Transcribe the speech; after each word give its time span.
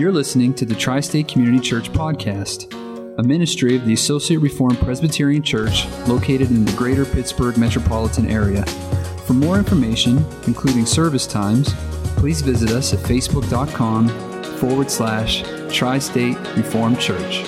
You're 0.00 0.12
listening 0.12 0.54
to 0.54 0.64
the 0.64 0.74
Tri 0.74 1.00
State 1.00 1.28
Community 1.28 1.60
Church 1.60 1.92
Podcast, 1.92 2.72
a 3.18 3.22
ministry 3.22 3.76
of 3.76 3.84
the 3.84 3.92
Associate 3.92 4.38
Reformed 4.38 4.78
Presbyterian 4.78 5.42
Church 5.42 5.86
located 6.06 6.48
in 6.48 6.64
the 6.64 6.72
greater 6.72 7.04
Pittsburgh 7.04 7.58
metropolitan 7.58 8.26
area. 8.30 8.64
For 9.26 9.34
more 9.34 9.58
information, 9.58 10.24
including 10.46 10.86
service 10.86 11.26
times, 11.26 11.74
please 12.16 12.40
visit 12.40 12.70
us 12.70 12.94
at 12.94 13.00
facebook.com 13.00 14.08
forward 14.56 14.90
slash 14.90 15.42
Tri 15.70 15.98
State 15.98 16.38
Reformed 16.56 16.98
Church. 16.98 17.44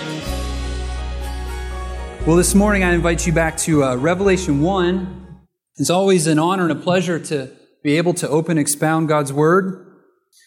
Well, 2.27 2.37
this 2.37 2.55
morning 2.55 2.85
I 2.85 2.93
invite 2.93 3.27
you 3.27 3.33
back 3.33 3.57
to 3.61 3.83
uh, 3.83 3.97
Revelation 3.97 4.61
1. 4.61 5.39
It's 5.77 5.89
always 5.89 6.27
an 6.27 6.39
honor 6.39 6.65
and 6.65 6.73
a 6.73 6.83
pleasure 6.83 7.19
to 7.19 7.51
be 7.83 7.97
able 7.97 8.13
to 8.13 8.29
open 8.29 8.59
expound 8.59 9.09
God's 9.09 9.33
Word. 9.33 9.92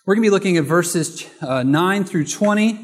We're 0.08 0.14
going 0.14 0.22
to 0.22 0.28
be 0.28 0.34
looking 0.34 0.58
at 0.58 0.66
verses 0.66 1.28
uh, 1.42 1.64
9 1.64 2.04
through 2.04 2.26
20 2.26 2.80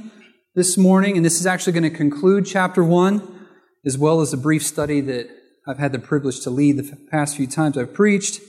this 0.56 0.76
morning, 0.76 1.18
and 1.18 1.24
this 1.24 1.40
is 1.40 1.46
actually 1.46 1.74
going 1.74 1.84
to 1.84 1.96
conclude 1.96 2.48
chapter 2.48 2.84
1, 2.84 3.46
as 3.86 3.96
well 3.96 4.22
as 4.22 4.34
a 4.34 4.38
brief 4.38 4.66
study 4.66 5.02
that 5.02 5.30
I've 5.68 5.78
had 5.78 5.92
the 5.92 6.00
privilege 6.00 6.40
to 6.40 6.50
lead 6.50 6.78
the 6.78 6.98
past 7.12 7.38
few 7.38 7.46
times 7.46 7.78
I've 7.78 7.94
preached. 7.94 8.42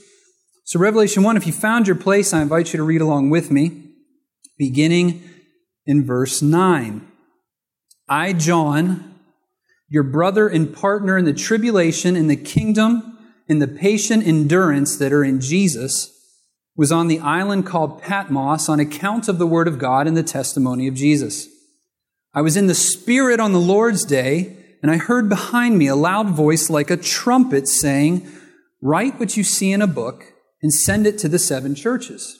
So, 0.63 0.79
Revelation 0.79 1.21
1, 1.21 1.37
if 1.37 1.45
you 1.45 1.53
found 1.53 1.85
your 1.85 1.95
place, 1.95 2.33
I 2.33 2.41
invite 2.41 2.73
you 2.73 2.77
to 2.77 2.83
read 2.83 3.01
along 3.01 3.29
with 3.29 3.51
me, 3.51 3.91
beginning 4.57 5.21
in 5.85 6.03
verse 6.03 6.41
9. 6.41 7.07
I, 8.09 8.33
John, 8.33 9.19
your 9.87 10.01
brother 10.01 10.47
and 10.47 10.75
partner 10.75 11.15
in 11.15 11.25
the 11.25 11.33
tribulation, 11.33 12.15
in 12.15 12.25
the 12.25 12.35
kingdom, 12.35 13.19
in 13.47 13.59
the 13.59 13.67
patient 13.67 14.25
endurance 14.25 14.97
that 14.97 15.13
are 15.13 15.23
in 15.23 15.41
Jesus, 15.41 16.09
was 16.75 16.91
on 16.91 17.07
the 17.07 17.19
island 17.19 17.65
called 17.65 18.01
Patmos 18.01 18.67
on 18.67 18.79
account 18.79 19.27
of 19.27 19.37
the 19.37 19.47
word 19.47 19.67
of 19.67 19.79
God 19.79 20.07
and 20.07 20.17
the 20.17 20.23
testimony 20.23 20.87
of 20.87 20.95
Jesus. 20.95 21.47
I 22.33 22.41
was 22.41 22.57
in 22.57 22.67
the 22.67 22.73
Spirit 22.73 23.39
on 23.39 23.53
the 23.53 23.59
Lord's 23.59 24.05
day, 24.05 24.57
and 24.81 24.89
I 24.89 24.97
heard 24.97 25.29
behind 25.29 25.77
me 25.77 25.87
a 25.87 25.95
loud 25.95 26.29
voice 26.29 26.69
like 26.69 26.89
a 26.89 26.97
trumpet 26.97 27.67
saying, 27.67 28.27
Write 28.81 29.19
what 29.19 29.37
you 29.37 29.43
see 29.43 29.71
in 29.71 29.81
a 29.81 29.87
book 29.87 30.25
and 30.61 30.73
send 30.73 31.05
it 31.05 31.17
to 31.19 31.29
the 31.29 31.39
seven 31.39 31.75
churches 31.75 32.39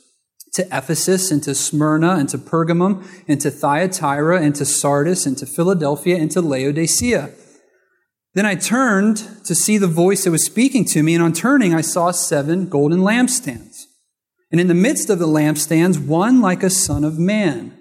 to 0.53 0.67
Ephesus 0.71 1.31
and 1.31 1.41
to 1.43 1.55
Smyrna 1.55 2.11
and 2.11 2.29
to 2.29 2.37
Pergamum 2.37 3.05
and 3.27 3.41
to 3.41 3.49
Thyatira 3.49 4.41
and 4.41 4.55
to 4.55 4.65
Sardis 4.65 5.25
and 5.25 5.37
to 5.39 5.45
Philadelphia 5.45 6.17
and 6.17 6.29
to 6.31 6.41
Laodicea. 6.41 7.31
Then 8.33 8.45
I 8.45 8.55
turned 8.55 9.17
to 9.45 9.55
see 9.55 9.77
the 9.77 9.87
voice 9.87 10.23
that 10.23 10.31
was 10.31 10.45
speaking 10.45 10.85
to 10.85 11.03
me, 11.03 11.13
and 11.13 11.23
on 11.23 11.33
turning, 11.33 11.73
I 11.73 11.81
saw 11.81 12.11
seven 12.11 12.67
golden 12.67 12.99
lampstands. 12.99 13.72
And 14.53 14.61
in 14.61 14.67
the 14.67 14.75
midst 14.75 15.09
of 15.09 15.17
the 15.17 15.25
lampstands, 15.25 15.97
one 15.97 16.39
like 16.39 16.61
a 16.61 16.69
son 16.69 17.03
of 17.03 17.17
man, 17.17 17.75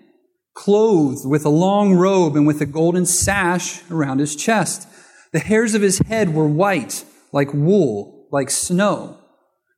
clothed 0.54 1.28
with 1.28 1.44
a 1.44 1.50
long 1.50 1.92
robe 1.92 2.34
and 2.34 2.46
with 2.46 2.62
a 2.62 2.66
golden 2.66 3.04
sash 3.04 3.82
around 3.90 4.20
his 4.20 4.34
chest. 4.34 4.88
The 5.34 5.38
hairs 5.38 5.74
of 5.74 5.82
his 5.82 5.98
head 5.98 6.32
were 6.34 6.48
white, 6.48 7.04
like 7.30 7.52
wool, 7.52 8.26
like 8.32 8.50
snow. 8.50 9.18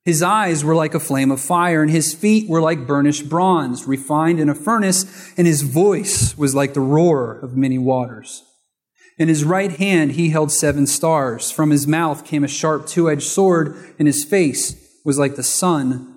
His 0.04 0.22
eyes 0.22 0.62
were 0.62 0.76
like 0.76 0.94
a 0.94 1.00
flame 1.00 1.32
of 1.32 1.40
fire, 1.40 1.82
and 1.82 1.90
his 1.90 2.14
feet 2.14 2.48
were 2.48 2.60
like 2.60 2.86
burnished 2.86 3.28
bronze, 3.28 3.88
refined 3.88 4.38
in 4.38 4.48
a 4.48 4.54
furnace, 4.54 5.32
and 5.36 5.48
his 5.48 5.62
voice 5.62 6.38
was 6.38 6.54
like 6.54 6.74
the 6.74 6.80
roar 6.80 7.40
of 7.40 7.56
many 7.56 7.76
waters. 7.76 8.44
In 9.18 9.26
his 9.26 9.42
right 9.42 9.72
hand 9.72 10.12
he 10.12 10.30
held 10.30 10.52
seven 10.52 10.86
stars. 10.86 11.50
From 11.50 11.70
his 11.70 11.88
mouth 11.88 12.24
came 12.24 12.44
a 12.44 12.48
sharp 12.48 12.86
two 12.86 13.10
edged 13.10 13.26
sword, 13.26 13.74
and 13.98 14.06
his 14.06 14.24
face 14.24 14.76
was 15.04 15.18
like 15.18 15.34
the 15.34 15.42
sun 15.42 16.13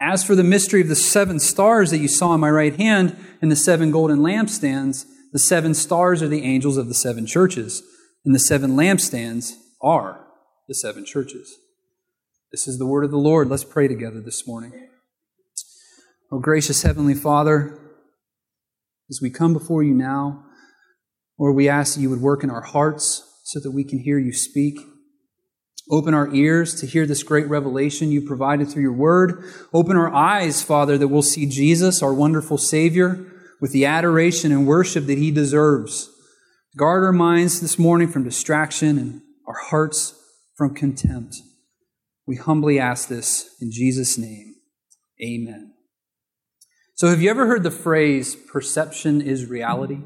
As 0.00 0.24
for 0.24 0.34
the 0.34 0.44
mystery 0.44 0.82
of 0.82 0.88
the 0.88 0.96
seven 0.96 1.38
stars 1.38 1.90
that 1.90 1.98
you 1.98 2.08
saw 2.08 2.34
in 2.34 2.40
my 2.40 2.50
right 2.50 2.76
hand 2.76 3.16
and 3.40 3.50
the 3.50 3.56
seven 3.56 3.90
golden 3.90 4.18
lampstands, 4.18 5.06
the 5.32 5.38
seven 5.38 5.74
stars 5.74 6.22
are 6.22 6.28
the 6.28 6.42
angels 6.42 6.76
of 6.76 6.88
the 6.88 6.94
seven 6.94 7.26
churches, 7.26 7.82
and 8.24 8.34
the 8.34 8.38
seven 8.38 8.72
lampstands 8.72 9.52
are 9.80 10.26
the 10.68 10.74
seven 10.74 11.04
churches. 11.04 11.56
This 12.52 12.68
is 12.68 12.78
the 12.78 12.86
word 12.86 13.04
of 13.04 13.10
the 13.10 13.18
Lord. 13.18 13.48
Let's 13.48 13.64
pray 13.64 13.88
together 13.88 14.20
this 14.20 14.46
morning. 14.46 14.88
Oh, 16.30 16.40
gracious 16.40 16.82
Heavenly 16.82 17.14
Father, 17.14 17.78
as 19.08 19.20
we 19.22 19.30
come 19.30 19.52
before 19.52 19.82
you 19.82 19.94
now, 19.94 20.44
Lord, 21.38 21.54
we 21.54 21.68
ask 21.68 21.94
that 21.94 22.00
you 22.00 22.10
would 22.10 22.20
work 22.20 22.42
in 22.42 22.50
our 22.50 22.62
hearts 22.62 23.22
so 23.44 23.60
that 23.60 23.70
we 23.70 23.84
can 23.84 24.00
hear 24.00 24.18
you 24.18 24.32
speak. 24.32 24.78
Open 25.88 26.14
our 26.14 26.34
ears 26.34 26.74
to 26.80 26.86
hear 26.86 27.06
this 27.06 27.22
great 27.22 27.48
revelation 27.48 28.10
you 28.10 28.20
provided 28.20 28.68
through 28.68 28.82
your 28.82 28.92
word. 28.92 29.44
Open 29.72 29.96
our 29.96 30.12
eyes, 30.12 30.62
Father, 30.62 30.98
that 30.98 31.08
we'll 31.08 31.22
see 31.22 31.46
Jesus, 31.46 32.02
our 32.02 32.12
wonderful 32.12 32.58
Savior, 32.58 33.24
with 33.60 33.70
the 33.70 33.86
adoration 33.86 34.50
and 34.50 34.66
worship 34.66 35.06
that 35.06 35.18
he 35.18 35.30
deserves. 35.30 36.10
Guard 36.76 37.04
our 37.04 37.12
minds 37.12 37.60
this 37.60 37.78
morning 37.78 38.08
from 38.08 38.24
distraction 38.24 38.98
and 38.98 39.22
our 39.46 39.58
hearts 39.58 40.20
from 40.56 40.74
contempt. 40.74 41.36
We 42.26 42.36
humbly 42.36 42.80
ask 42.80 43.08
this 43.08 43.54
in 43.60 43.70
Jesus' 43.70 44.18
name. 44.18 44.56
Amen. 45.22 45.72
So, 46.94 47.08
have 47.08 47.22
you 47.22 47.30
ever 47.30 47.46
heard 47.46 47.62
the 47.62 47.70
phrase, 47.70 48.34
perception 48.34 49.20
is 49.20 49.46
reality? 49.46 50.00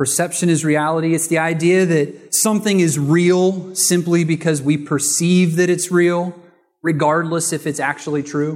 Perception 0.00 0.48
is 0.48 0.64
reality. 0.64 1.14
It's 1.14 1.26
the 1.26 1.36
idea 1.36 1.84
that 1.84 2.34
something 2.34 2.80
is 2.80 2.98
real 2.98 3.74
simply 3.74 4.24
because 4.24 4.62
we 4.62 4.78
perceive 4.78 5.56
that 5.56 5.68
it's 5.68 5.90
real, 5.90 6.34
regardless 6.82 7.52
if 7.52 7.66
it's 7.66 7.78
actually 7.78 8.22
true. 8.22 8.52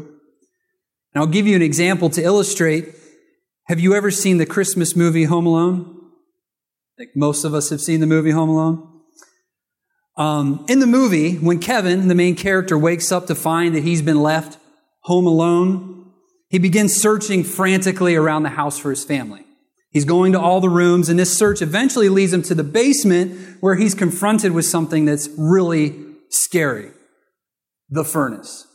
And 1.12 1.22
I'll 1.22 1.26
give 1.26 1.46
you 1.46 1.54
an 1.54 1.60
example 1.60 2.08
to 2.08 2.22
illustrate. 2.22 2.94
Have 3.66 3.78
you 3.78 3.92
ever 3.92 4.10
seen 4.10 4.38
the 4.38 4.46
Christmas 4.46 4.96
movie 4.96 5.24
Home 5.24 5.44
Alone? 5.44 5.84
I 5.84 6.94
think 6.96 7.10
most 7.14 7.44
of 7.44 7.52
us 7.52 7.68
have 7.68 7.82
seen 7.82 8.00
the 8.00 8.06
movie 8.06 8.30
Home 8.30 8.48
Alone. 8.48 9.02
Um, 10.16 10.64
in 10.66 10.78
the 10.78 10.86
movie, 10.86 11.34
when 11.34 11.58
Kevin, 11.58 12.08
the 12.08 12.14
main 12.14 12.36
character, 12.36 12.78
wakes 12.78 13.12
up 13.12 13.26
to 13.26 13.34
find 13.34 13.74
that 13.76 13.82
he's 13.82 14.00
been 14.00 14.22
left 14.22 14.56
home 15.02 15.26
alone, 15.26 16.10
he 16.48 16.58
begins 16.58 16.94
searching 16.94 17.44
frantically 17.44 18.16
around 18.16 18.44
the 18.44 18.48
house 18.48 18.78
for 18.78 18.88
his 18.88 19.04
family. 19.04 19.43
He's 19.94 20.04
going 20.04 20.32
to 20.32 20.40
all 20.40 20.60
the 20.60 20.68
rooms, 20.68 21.08
and 21.08 21.18
this 21.18 21.38
search 21.38 21.62
eventually 21.62 22.08
leads 22.08 22.32
him 22.32 22.42
to 22.42 22.54
the 22.54 22.64
basement 22.64 23.58
where 23.60 23.76
he's 23.76 23.94
confronted 23.94 24.50
with 24.50 24.66
something 24.66 25.04
that's 25.04 25.28
really 25.38 25.94
scary 26.28 26.90
the 27.88 28.04
furnace. 28.04 28.66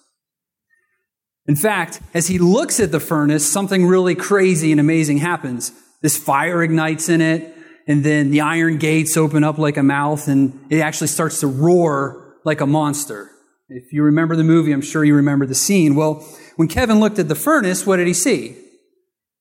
In 1.46 1.58
fact, 1.58 2.00
as 2.13 2.28
he 2.28 2.40
looks 2.40 2.79
at 2.79 2.94
the 2.94 3.02
furnace, 3.02 3.52
something 3.52 3.85
really 3.85 4.16
crazy 4.16 4.72
and 4.72 4.79
amazing 4.79 5.18
happens. 5.18 5.74
This 6.02 6.16
fire 6.16 6.63
ignites 6.63 7.09
in 7.09 7.19
it, 7.19 7.53
and 7.85 8.06
then 8.06 8.31
the 8.31 8.40
iron 8.40 8.78
gates 8.78 9.18
open 9.18 9.44
up 9.44 9.58
like 9.58 9.75
a 9.75 9.84
mouth, 9.84 10.29
and 10.29 10.58
it 10.69 10.79
actually 10.79 11.08
starts 11.08 11.41
to 11.41 11.47
roar 11.47 12.38
like 12.46 12.62
a 12.62 12.66
monster. 12.66 13.29
If 13.68 13.91
you 13.91 14.03
remember 14.03 14.38
the 14.38 14.44
movie, 14.46 14.72
I'm 14.72 14.81
sure 14.81 15.03
you 15.03 15.16
remember 15.16 15.46
the 15.46 15.56
scene. 15.56 15.96
Well, 15.96 16.25
when 16.56 16.69
Kevin 16.69 17.02
looked 17.02 17.19
at 17.19 17.28
the 17.28 17.35
furnace, 17.35 17.85
what 17.85 17.97
did 17.97 18.08
he 18.08 18.13
see? 18.13 18.56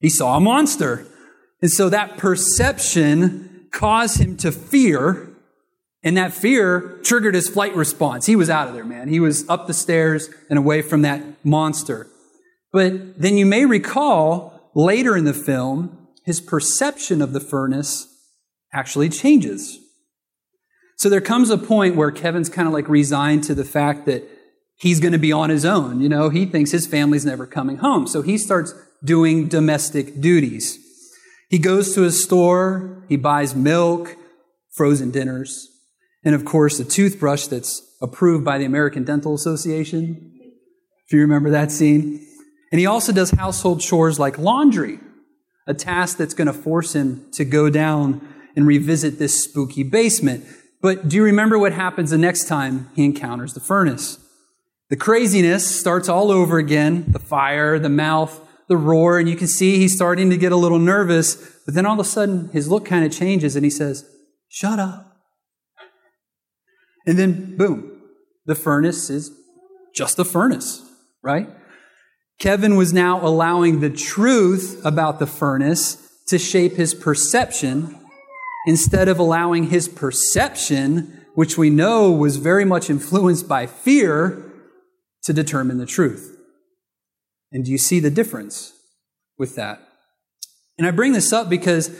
He 0.01 0.09
saw 0.09 0.37
a 0.37 0.41
monster. 0.41 1.07
And 1.61 1.71
so 1.71 1.89
that 1.89 2.17
perception 2.17 3.67
caused 3.73 4.21
him 4.21 4.37
to 4.39 4.53
fear, 4.53 5.29
and 6.03 6.17
that 6.17 6.33
fear 6.33 7.01
triggered 7.03 7.35
his 7.35 7.49
flight 7.49 7.75
response. 7.75 8.27
He 8.27 8.37
was 8.37 8.49
out 8.49 8.69
of 8.69 8.75
there, 8.75 8.85
man. 8.85 9.09
He 9.09 9.21
was 9.21 9.49
up 9.49 9.67
the 9.67 9.75
stairs 9.75 10.31
and 10.49 10.59
away 10.59 10.83
from 10.83 11.03
that 11.03 11.23
monster. 11.45 12.07
But 12.73 13.21
then 13.21 13.37
you 13.37 13.47
may 13.47 13.67
recall 13.67 14.71
later 14.75 15.17
in 15.17 15.25
the 15.25 15.35
film, 15.35 16.09
his 16.25 16.41
perception 16.41 17.23
of 17.23 17.33
the 17.33 17.41
furnace 17.41 18.07
actually 18.73 19.09
changes. 19.09 19.79
So 20.97 21.09
there 21.09 21.21
comes 21.21 21.51
a 21.51 21.59
point 21.59 21.97
where 21.97 22.11
Kevin's 22.11 22.49
kind 22.49 22.69
of 22.69 22.75
like 22.75 22.89
resigned 22.89 23.45
to 23.45 23.55
the 23.55 23.65
fact 23.65 24.05
that 24.07 24.29
he's 24.77 25.01
going 25.01 25.13
to 25.13 25.19
be 25.19 25.33
on 25.33 25.51
his 25.51 25.65
own. 25.65 26.01
You 26.01 26.09
know, 26.09 26.29
he 26.29 26.45
thinks 26.45 26.71
his 26.71 26.87
family's 26.87 27.25
never 27.25 27.47
coming 27.47 27.79
home. 27.79 28.07
So 28.07 28.23
he 28.23 28.37
starts 28.37 28.75
doing 29.03 29.49
domestic 29.49 30.21
duties. 30.21 30.79
He 31.49 31.59
goes 31.59 31.95
to 31.95 32.03
his 32.03 32.23
store, 32.23 33.05
he 33.09 33.17
buys 33.17 33.55
milk, 33.55 34.17
frozen 34.71 35.11
dinners, 35.11 35.69
and 36.25 36.35
of 36.35 36.45
course, 36.45 36.79
a 36.79 36.85
toothbrush 36.85 37.47
that's 37.47 37.83
approved 38.03 38.45
by 38.45 38.59
the 38.59 38.65
American 38.65 39.05
Dental 39.05 39.35
Association. 39.35 40.33
If 41.07 41.13
you 41.13 41.21
remember 41.21 41.51
that 41.51 41.73
scene. 41.73 42.25
And 42.71 42.79
he 42.79 42.87
also 42.87 43.13
does 43.13 43.31
household 43.31 43.81
chores 43.81 44.19
like 44.19 44.39
laundry, 44.39 45.01
a 45.67 45.73
task 45.73 46.19
that's 46.19 46.35
going 46.35 46.49
to 46.49 46.53
force 46.53 46.95
him 46.95 47.27
to 47.33 47.45
go 47.45 47.71
down 47.71 48.27
and 48.55 48.67
revisit 48.67 49.19
this 49.19 49.43
spooky 49.43 49.83
basement. 49.83 50.45
But 50.83 51.09
do 51.09 51.17
you 51.17 51.25
remember 51.25 51.59
what 51.59 51.73
happens 51.73 52.11
the 52.11 52.19
next 52.19 52.47
time 52.47 52.91
he 52.95 53.05
encounters 53.05 53.55
the 53.55 53.61
furnace? 53.61 54.19
The 54.91 54.97
craziness 54.97 55.79
starts 55.79 56.09
all 56.09 56.31
over 56.31 56.59
again 56.59 57.07
the 57.09 57.19
fire, 57.19 57.79
the 57.79 57.89
mouth, 57.89 58.39
the 58.69 58.77
roar, 58.77 59.19
and 59.19 59.29
you 59.29 59.37
can 59.37 59.49
see 59.49 59.79
he's 59.79 59.95
starting 59.95 60.31
to 60.31 60.37
get 60.37 60.53
a 60.53 60.57
little 60.57 60.79
nervous. 60.79 61.37
But 61.65 61.75
then 61.75 61.87
all 61.87 61.95
of 61.95 62.01
a 62.01 62.05
sudden, 62.05 62.51
his 62.51 62.69
look 62.69 62.85
kind 62.85 63.05
of 63.05 63.13
changes 63.13 63.57
and 63.57 63.65
he 63.65 63.71
says, 63.71 64.09
Shut 64.49 64.79
up. 64.79 65.17
And 67.07 67.19
then, 67.19 67.57
boom, 67.57 68.03
the 68.47 68.55
furnace 68.55 69.11
is 69.11 69.31
just 69.95 70.19
a 70.19 70.25
furnace, 70.25 70.83
right? 71.23 71.49
Kevin 72.39 72.77
was 72.77 72.93
now 72.93 73.25
allowing 73.27 73.81
the 73.81 73.91
truth 73.91 74.81
about 74.85 75.19
the 75.19 75.27
furnace 75.27 76.07
to 76.29 76.39
shape 76.39 76.75
his 76.75 76.95
perception 76.95 77.99
instead 78.67 79.09
of 79.09 79.19
allowing 79.19 79.71
his 79.71 79.89
perception, 79.89 81.25
which 81.35 81.57
we 81.57 81.71
know 81.71 82.13
was 82.13 82.37
very 82.37 82.65
much 82.65 82.91
influenced 82.91 83.49
by 83.49 83.67
fear, 83.67 84.45
to 85.25 85.33
determine 85.33 85.79
the 85.79 85.87
truth. 85.87 86.38
And 87.53 87.65
do 87.65 87.71
you 87.71 87.79
see 87.79 88.01
the 88.01 88.11
difference 88.11 88.73
with 89.39 89.57
that? 89.57 89.81
And 90.77 90.87
I 90.87 90.91
bring 90.91 91.13
this 91.13 91.33
up 91.33 91.49
because 91.49 91.91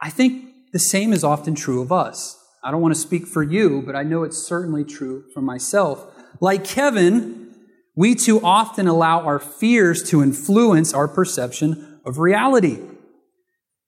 I 0.00 0.10
think 0.10 0.72
the 0.72 0.78
same 0.78 1.12
is 1.12 1.24
often 1.24 1.54
true 1.54 1.80
of 1.80 1.92
us. 1.92 2.36
I 2.62 2.70
don't 2.70 2.82
want 2.82 2.94
to 2.94 3.00
speak 3.00 3.26
for 3.26 3.42
you, 3.42 3.82
but 3.84 3.96
I 3.96 4.02
know 4.02 4.22
it's 4.22 4.36
certainly 4.36 4.84
true 4.84 5.24
for 5.32 5.40
myself. 5.40 6.06
Like 6.40 6.64
Kevin, 6.64 7.54
we 7.96 8.14
too 8.14 8.40
often 8.42 8.86
allow 8.86 9.24
our 9.24 9.38
fears 9.38 10.02
to 10.10 10.22
influence 10.22 10.92
our 10.92 11.08
perception 11.08 12.00
of 12.04 12.18
reality. 12.18 12.78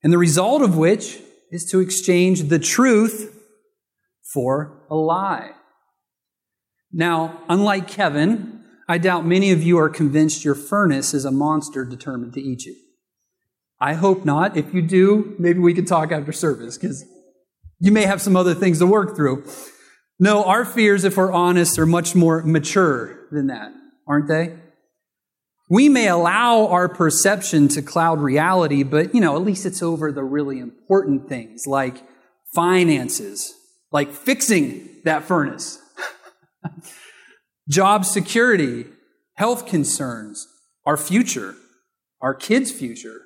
And 0.02 0.12
the 0.12 0.18
result 0.18 0.62
of 0.62 0.76
which 0.76 1.18
is 1.50 1.64
to 1.70 1.80
exchange 1.80 2.44
the 2.44 2.58
truth 2.58 3.38
for 4.32 4.86
a 4.90 4.94
lie. 4.94 5.50
Now, 6.90 7.42
unlike 7.48 7.88
Kevin, 7.88 8.61
I 8.92 8.98
doubt 8.98 9.24
many 9.24 9.52
of 9.52 9.62
you 9.62 9.78
are 9.78 9.88
convinced 9.88 10.44
your 10.44 10.54
furnace 10.54 11.14
is 11.14 11.24
a 11.24 11.30
monster 11.30 11.82
determined 11.82 12.34
to 12.34 12.42
eat 12.42 12.66
you. 12.66 12.76
I 13.80 13.94
hope 13.94 14.26
not. 14.26 14.54
If 14.54 14.74
you 14.74 14.82
do, 14.82 15.34
maybe 15.38 15.60
we 15.60 15.72
can 15.72 15.86
talk 15.86 16.12
after 16.12 16.30
service 16.30 16.76
because 16.76 17.02
you 17.80 17.90
may 17.90 18.02
have 18.02 18.20
some 18.20 18.36
other 18.36 18.52
things 18.52 18.80
to 18.80 18.86
work 18.86 19.16
through. 19.16 19.46
No, 20.18 20.44
our 20.44 20.66
fears, 20.66 21.04
if 21.04 21.16
we're 21.16 21.32
honest, 21.32 21.78
are 21.78 21.86
much 21.86 22.14
more 22.14 22.42
mature 22.42 23.28
than 23.30 23.46
that, 23.46 23.72
aren't 24.06 24.28
they? 24.28 24.58
We 25.70 25.88
may 25.88 26.08
allow 26.08 26.66
our 26.66 26.86
perception 26.86 27.68
to 27.68 27.80
cloud 27.80 28.20
reality, 28.20 28.82
but 28.82 29.14
you 29.14 29.22
know, 29.22 29.36
at 29.36 29.42
least 29.42 29.64
it's 29.64 29.82
over 29.82 30.12
the 30.12 30.22
really 30.22 30.58
important 30.58 31.30
things 31.30 31.62
like 31.66 32.02
finances, 32.54 33.54
like 33.90 34.12
fixing 34.12 34.86
that 35.04 35.24
furnace, 35.24 35.78
job 37.72 38.04
security, 38.04 38.84
health 39.34 39.66
concerns, 39.66 40.46
our 40.84 40.96
future, 40.96 41.56
our 42.20 42.34
kids' 42.34 42.70
future, 42.70 43.22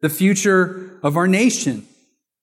the 0.00 0.08
future 0.10 0.98
of 1.02 1.16
our 1.16 1.28
nation, 1.28 1.86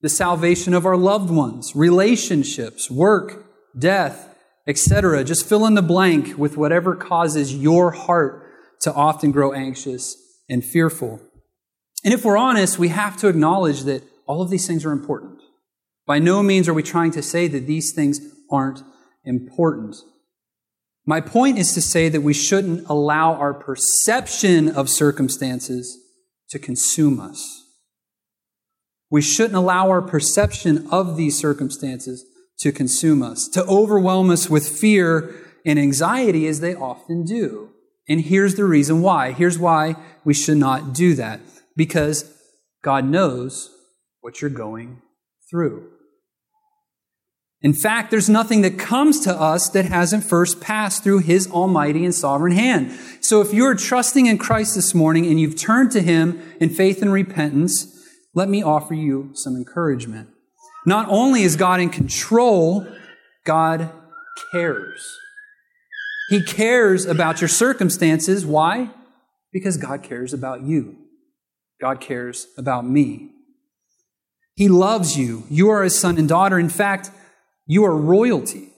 the 0.01 0.09
salvation 0.09 0.73
of 0.73 0.85
our 0.85 0.95
loved 0.95 1.29
ones, 1.29 1.75
relationships, 1.75 2.89
work, 2.89 3.45
death, 3.77 4.35
etc. 4.67 5.23
Just 5.23 5.45
fill 5.45 5.65
in 5.65 5.73
the 5.73 5.81
blank 5.81 6.37
with 6.37 6.55
whatever 6.55 6.95
causes 6.95 7.53
your 7.53 7.91
heart 7.91 8.47
to 8.81 8.93
often 8.93 9.31
grow 9.31 9.51
anxious 9.51 10.15
and 10.49 10.63
fearful. 10.63 11.19
And 12.05 12.13
if 12.13 12.23
we're 12.23 12.37
honest, 12.37 12.79
we 12.79 12.87
have 12.87 13.17
to 13.17 13.27
acknowledge 13.27 13.81
that 13.83 14.03
all 14.25 14.41
of 14.41 14.49
these 14.49 14.65
things 14.65 14.85
are 14.85 14.91
important. 14.91 15.39
By 16.05 16.19
no 16.19 16.41
means 16.41 16.69
are 16.69 16.73
we 16.73 16.83
trying 16.83 17.11
to 17.11 17.21
say 17.21 17.47
that 17.49 17.67
these 17.67 17.91
things 17.91 18.19
aren't 18.49 18.81
important. 19.25 19.97
My 21.05 21.19
point 21.19 21.57
is 21.57 21.73
to 21.73 21.81
say 21.81 22.07
that 22.09 22.21
we 22.21 22.33
shouldn't 22.33 22.87
allow 22.87 23.33
our 23.33 23.53
perception 23.53 24.69
of 24.69 24.89
circumstances 24.89 25.97
to 26.49 26.59
consume 26.59 27.19
us. 27.19 27.65
We 29.09 29.21
shouldn't 29.21 29.55
allow 29.55 29.89
our 29.89 30.01
perception 30.01 30.87
of 30.91 31.17
these 31.17 31.37
circumstances 31.37 32.25
to 32.59 32.71
consume 32.71 33.21
us, 33.21 33.47
to 33.49 33.65
overwhelm 33.65 34.29
us 34.29 34.49
with 34.49 34.67
fear 34.67 35.35
and 35.65 35.77
anxiety 35.77 36.47
as 36.47 36.61
they 36.61 36.73
often 36.73 37.25
do. 37.25 37.69
And 38.07 38.21
here's 38.21 38.55
the 38.55 38.65
reason 38.65 39.01
why. 39.01 39.31
Here's 39.31 39.59
why 39.59 39.95
we 40.23 40.33
should 40.33 40.57
not 40.57 40.93
do 40.93 41.15
that. 41.15 41.41
Because 41.75 42.31
God 42.81 43.05
knows 43.05 43.69
what 44.21 44.41
you're 44.41 44.49
going 44.49 45.01
through. 45.49 45.92
In 47.63 47.73
fact, 47.73 48.11
there's 48.11 48.29
nothing 48.29 48.61
that 48.61 48.77
comes 48.77 49.21
to 49.21 49.33
us 49.33 49.69
that 49.69 49.85
hasn't 49.85 50.25
first 50.25 50.59
passed 50.59 51.01
through 51.01 51.19
His 51.19 51.49
almighty 51.49 52.03
and 52.03 52.13
sovereign 52.13 52.51
hand. 52.51 52.91
So 53.21 53.39
if 53.39 53.53
you're 53.53 53.73
trusting 53.73 54.25
in 54.25 54.37
Christ 54.37 54.75
this 54.75 54.93
morning 54.93 55.25
and 55.25 55.39
you've 55.39 55.55
turned 55.55 55.91
to 55.91 56.01
Him 56.01 56.41
in 56.59 56.69
faith 56.69 57.01
and 57.01 57.11
repentance, 57.11 57.87
let 58.35 58.49
me 58.49 58.61
offer 58.61 58.93
you 58.93 59.31
some 59.33 59.55
encouragement. 59.55 60.29
Not 60.85 61.07
only 61.07 61.43
is 61.43 61.55
God 61.55 61.79
in 61.79 61.89
control, 61.89 62.85
God 63.45 63.89
cares. 64.51 65.17
He 66.27 66.43
cares 66.43 67.05
about 67.05 67.39
your 67.39 67.47
circumstances. 67.47 68.45
Why? 68.45 68.89
Because 69.53 69.77
God 69.77 70.03
cares 70.03 70.33
about 70.33 70.63
you. 70.63 70.97
God 71.79 72.01
cares 72.01 72.47
about 72.57 72.85
me. 72.85 73.29
He 74.55 74.67
loves 74.67 75.17
you. 75.17 75.43
You 75.49 75.69
are 75.69 75.83
his 75.83 75.97
son 75.97 76.17
and 76.17 76.27
daughter. 76.27 76.59
In 76.59 76.69
fact, 76.69 77.11
you 77.65 77.85
are 77.85 77.95
royalty, 77.95 78.69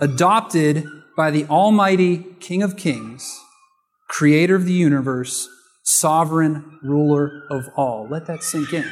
adopted 0.00 0.86
by 1.16 1.30
the 1.30 1.44
Almighty 1.46 2.24
King 2.40 2.62
of 2.62 2.76
Kings, 2.76 3.38
creator 4.08 4.54
of 4.54 4.64
the 4.64 4.72
universe, 4.72 5.48
sovereign 5.84 6.78
ruler 6.82 7.42
of 7.50 7.68
all. 7.76 8.06
Let 8.08 8.26
that 8.26 8.42
sink 8.42 8.72
in. 8.72 8.90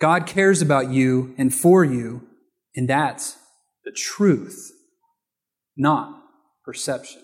God 0.00 0.26
cares 0.26 0.62
about 0.62 0.90
you 0.90 1.34
and 1.38 1.54
for 1.54 1.84
you, 1.84 2.26
and 2.74 2.88
that's 2.88 3.36
the 3.84 3.92
truth, 3.92 4.72
not 5.76 6.22
perception. 6.64 7.22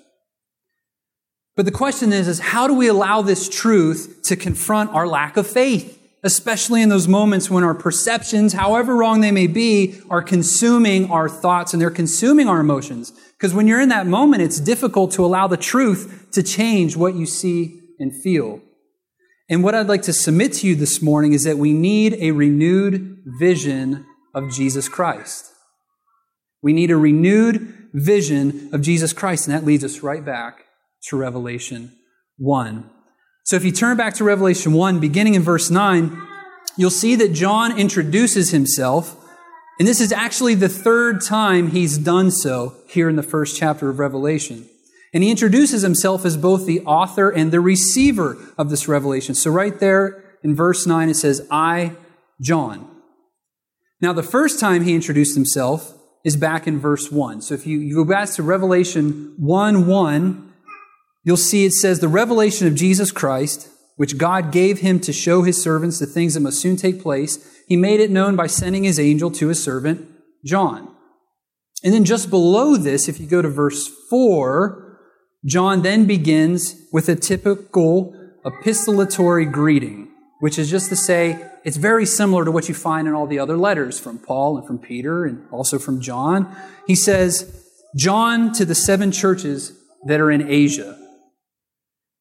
But 1.57 1.65
the 1.65 1.73
question 1.73 2.13
is, 2.13 2.29
is 2.29 2.39
how 2.39 2.69
do 2.69 2.75
we 2.75 2.87
allow 2.87 3.21
this 3.21 3.49
truth 3.49 4.21
to 4.25 4.37
confront 4.37 4.91
our 4.91 5.09
lack 5.09 5.37
of 5.37 5.47
faith? 5.47 5.98
Especially 6.29 6.83
in 6.83 6.91
those 6.91 7.09
moments 7.09 7.49
when 7.49 7.65
our 7.65 7.75
perceptions, 7.75 8.53
however 8.53 8.95
wrong 8.95 9.23
they 9.23 9.33
may 9.33 9.47
be, 9.47 9.99
are 10.11 10.21
consuming 10.21 11.11
our 11.11 11.27
thoughts 11.27 11.73
and 11.73 11.81
they're 11.81 11.91
consuming 11.91 12.47
our 12.47 12.61
emotions. 12.61 13.13
Because 13.33 13.55
when 13.55 13.67
you're 13.67 13.81
in 13.81 13.89
that 13.89 14.07
moment, 14.07 14.43
it's 14.43 14.61
difficult 14.61 15.11
to 15.13 15.25
allow 15.25 15.47
the 15.47 15.57
truth 15.57 16.29
to 16.33 16.43
change 16.43 16.99
what 16.99 17.15
you 17.15 17.25
see 17.25 17.81
and 17.99 18.13
feel. 18.23 18.61
And 19.49 19.65
what 19.65 19.75
I'd 19.75 19.89
like 19.89 20.03
to 20.03 20.13
submit 20.13 20.53
to 20.55 20.67
you 20.67 20.75
this 20.75 21.01
morning 21.01 21.33
is 21.33 21.45
that 21.45 21.57
we 21.57 21.73
need 21.73 22.19
a 22.21 22.33
renewed 22.33 23.23
vision 23.41 24.05
of 24.35 24.53
Jesus 24.53 24.87
Christ. 24.87 25.51
We 26.61 26.75
need 26.75 26.91
a 26.91 26.99
renewed 26.99 27.89
vision 27.95 28.69
of 28.75 28.83
Jesus 28.83 29.15
Christ, 29.15 29.49
and 29.49 29.57
that 29.57 29.65
leads 29.65 29.83
us 29.83 30.03
right 30.03 30.23
back 30.23 30.67
to 31.05 31.17
Revelation 31.17 31.97
1. 32.37 32.91
So 33.49 33.57
if 33.57 33.65
you 33.65 33.73
turn 33.73 33.97
back 33.97 34.13
to 34.17 34.25
Revelation 34.25 34.75
1, 34.75 35.01
beginning 35.01 35.33
in 35.33 35.41
verse 35.41 35.71
9, 35.71 36.21
you'll 36.77 36.91
see 36.91 37.15
that 37.15 37.33
John 37.33 37.79
introduces 37.79 38.51
himself, 38.51 39.17
and 39.79 39.89
this 39.89 40.03
is 40.03 40.13
actually 40.13 40.55
the 40.55 40.69
third 40.69 41.23
time 41.23 41.71
he's 41.71 41.97
done 41.97 42.31
so 42.31 42.75
here 42.87 43.09
in 43.09 43.17
the 43.17 43.23
first 43.23 43.57
chapter 43.57 43.89
of 43.89 43.99
Revelation. 43.99 44.69
And 45.15 45.25
he 45.25 45.31
introduces 45.31 45.81
himself 45.81 46.27
as 46.27 46.37
both 46.37 46.67
the 46.67 46.83
author 46.83 47.31
and 47.31 47.51
the 47.51 47.63
receiver 47.63 48.37
of 48.59 48.69
this 48.69 48.87
revelation. 48.87 49.35
So, 49.35 49.51
right 49.51 49.81
there 49.81 50.23
in 50.45 50.55
verse 50.55 50.87
9, 50.87 51.09
it 51.09 51.15
says, 51.15 51.49
I, 51.51 51.97
John. 52.43 52.87
Now, 54.03 54.13
the 54.13 54.23
first 54.23 54.61
time 54.61 54.85
he 54.85 54.95
introduced 54.95 55.35
himself 55.35 55.95
is 56.23 56.37
back 56.37 56.67
in 56.67 56.79
verse 56.79 57.11
1. 57.11 57.41
So, 57.41 57.55
if 57.55 57.67
you, 57.67 57.79
you 57.79 57.95
go 57.95 58.05
back 58.05 58.29
to 58.33 58.43
Revelation 58.43 59.33
1 59.39 59.87
1, 59.87 60.48
you'll 61.29 61.37
see 61.37 61.67
it 61.67 61.75
says, 61.75 62.01
The 62.01 62.09
revelation 62.09 62.67
of 62.67 62.75
Jesus 62.75 63.13
Christ, 63.13 63.69
which 63.97 64.17
God 64.17 64.51
gave 64.51 64.79
him 64.79 64.99
to 65.01 65.13
show 65.13 65.43
his 65.43 65.63
servants 65.63 65.99
the 65.99 66.07
things 66.07 66.33
that 66.33 66.41
must 66.41 66.59
soon 66.59 66.77
take 66.77 67.03
place, 67.03 67.63
he 67.69 67.77
made 67.77 68.01
it 68.01 68.11
known 68.11 68.35
by 68.35 68.47
sending 68.47 68.85
his 68.85 68.99
angel 68.99 69.31
to 69.33 69.49
his 69.49 69.63
servant, 69.63 70.09
John. 70.43 70.89
And 71.85 71.93
then 71.93 72.07
just 72.07 72.31
below 72.31 72.79
this, 72.79 73.11
if 73.11 73.21
you 73.21 73.27
go 73.27 73.43
to 73.43 73.49
verse 73.51 73.89
4, 74.09 74.99
John 75.45 75.83
then 75.83 76.07
begins 76.07 76.77
with 76.95 77.11
a 77.11 77.15
typical 77.15 78.15
epistolatory 78.47 79.53
greeting, 79.53 80.09
which 80.41 80.59
is 80.59 80.71
just 80.71 80.89
to 80.89 80.97
say 80.97 81.47
it's 81.63 81.77
very 81.77 82.07
similar 82.07 82.47
to 82.47 82.51
what 82.51 82.71
you 82.71 82.75
find 82.75 83.07
in 83.07 83.13
all 83.13 83.27
the 83.27 83.39
other 83.39 83.59
letters 83.59 84.01
from 84.01 84.19
Paul 84.19 84.57
and 84.57 84.67
from 84.67 84.79
Peter 84.79 85.27
and 85.27 85.47
also 85.51 85.79
from 85.79 86.01
John. 86.01 86.57
He 86.87 86.95
says, 86.95 87.67
John 87.95 88.51
to 88.55 88.65
the 88.65 88.75
seven 88.75 89.13
churches 89.13 89.79
that 90.07 90.21
are 90.21 90.31
in 90.31 90.49
Asia. 90.49 90.99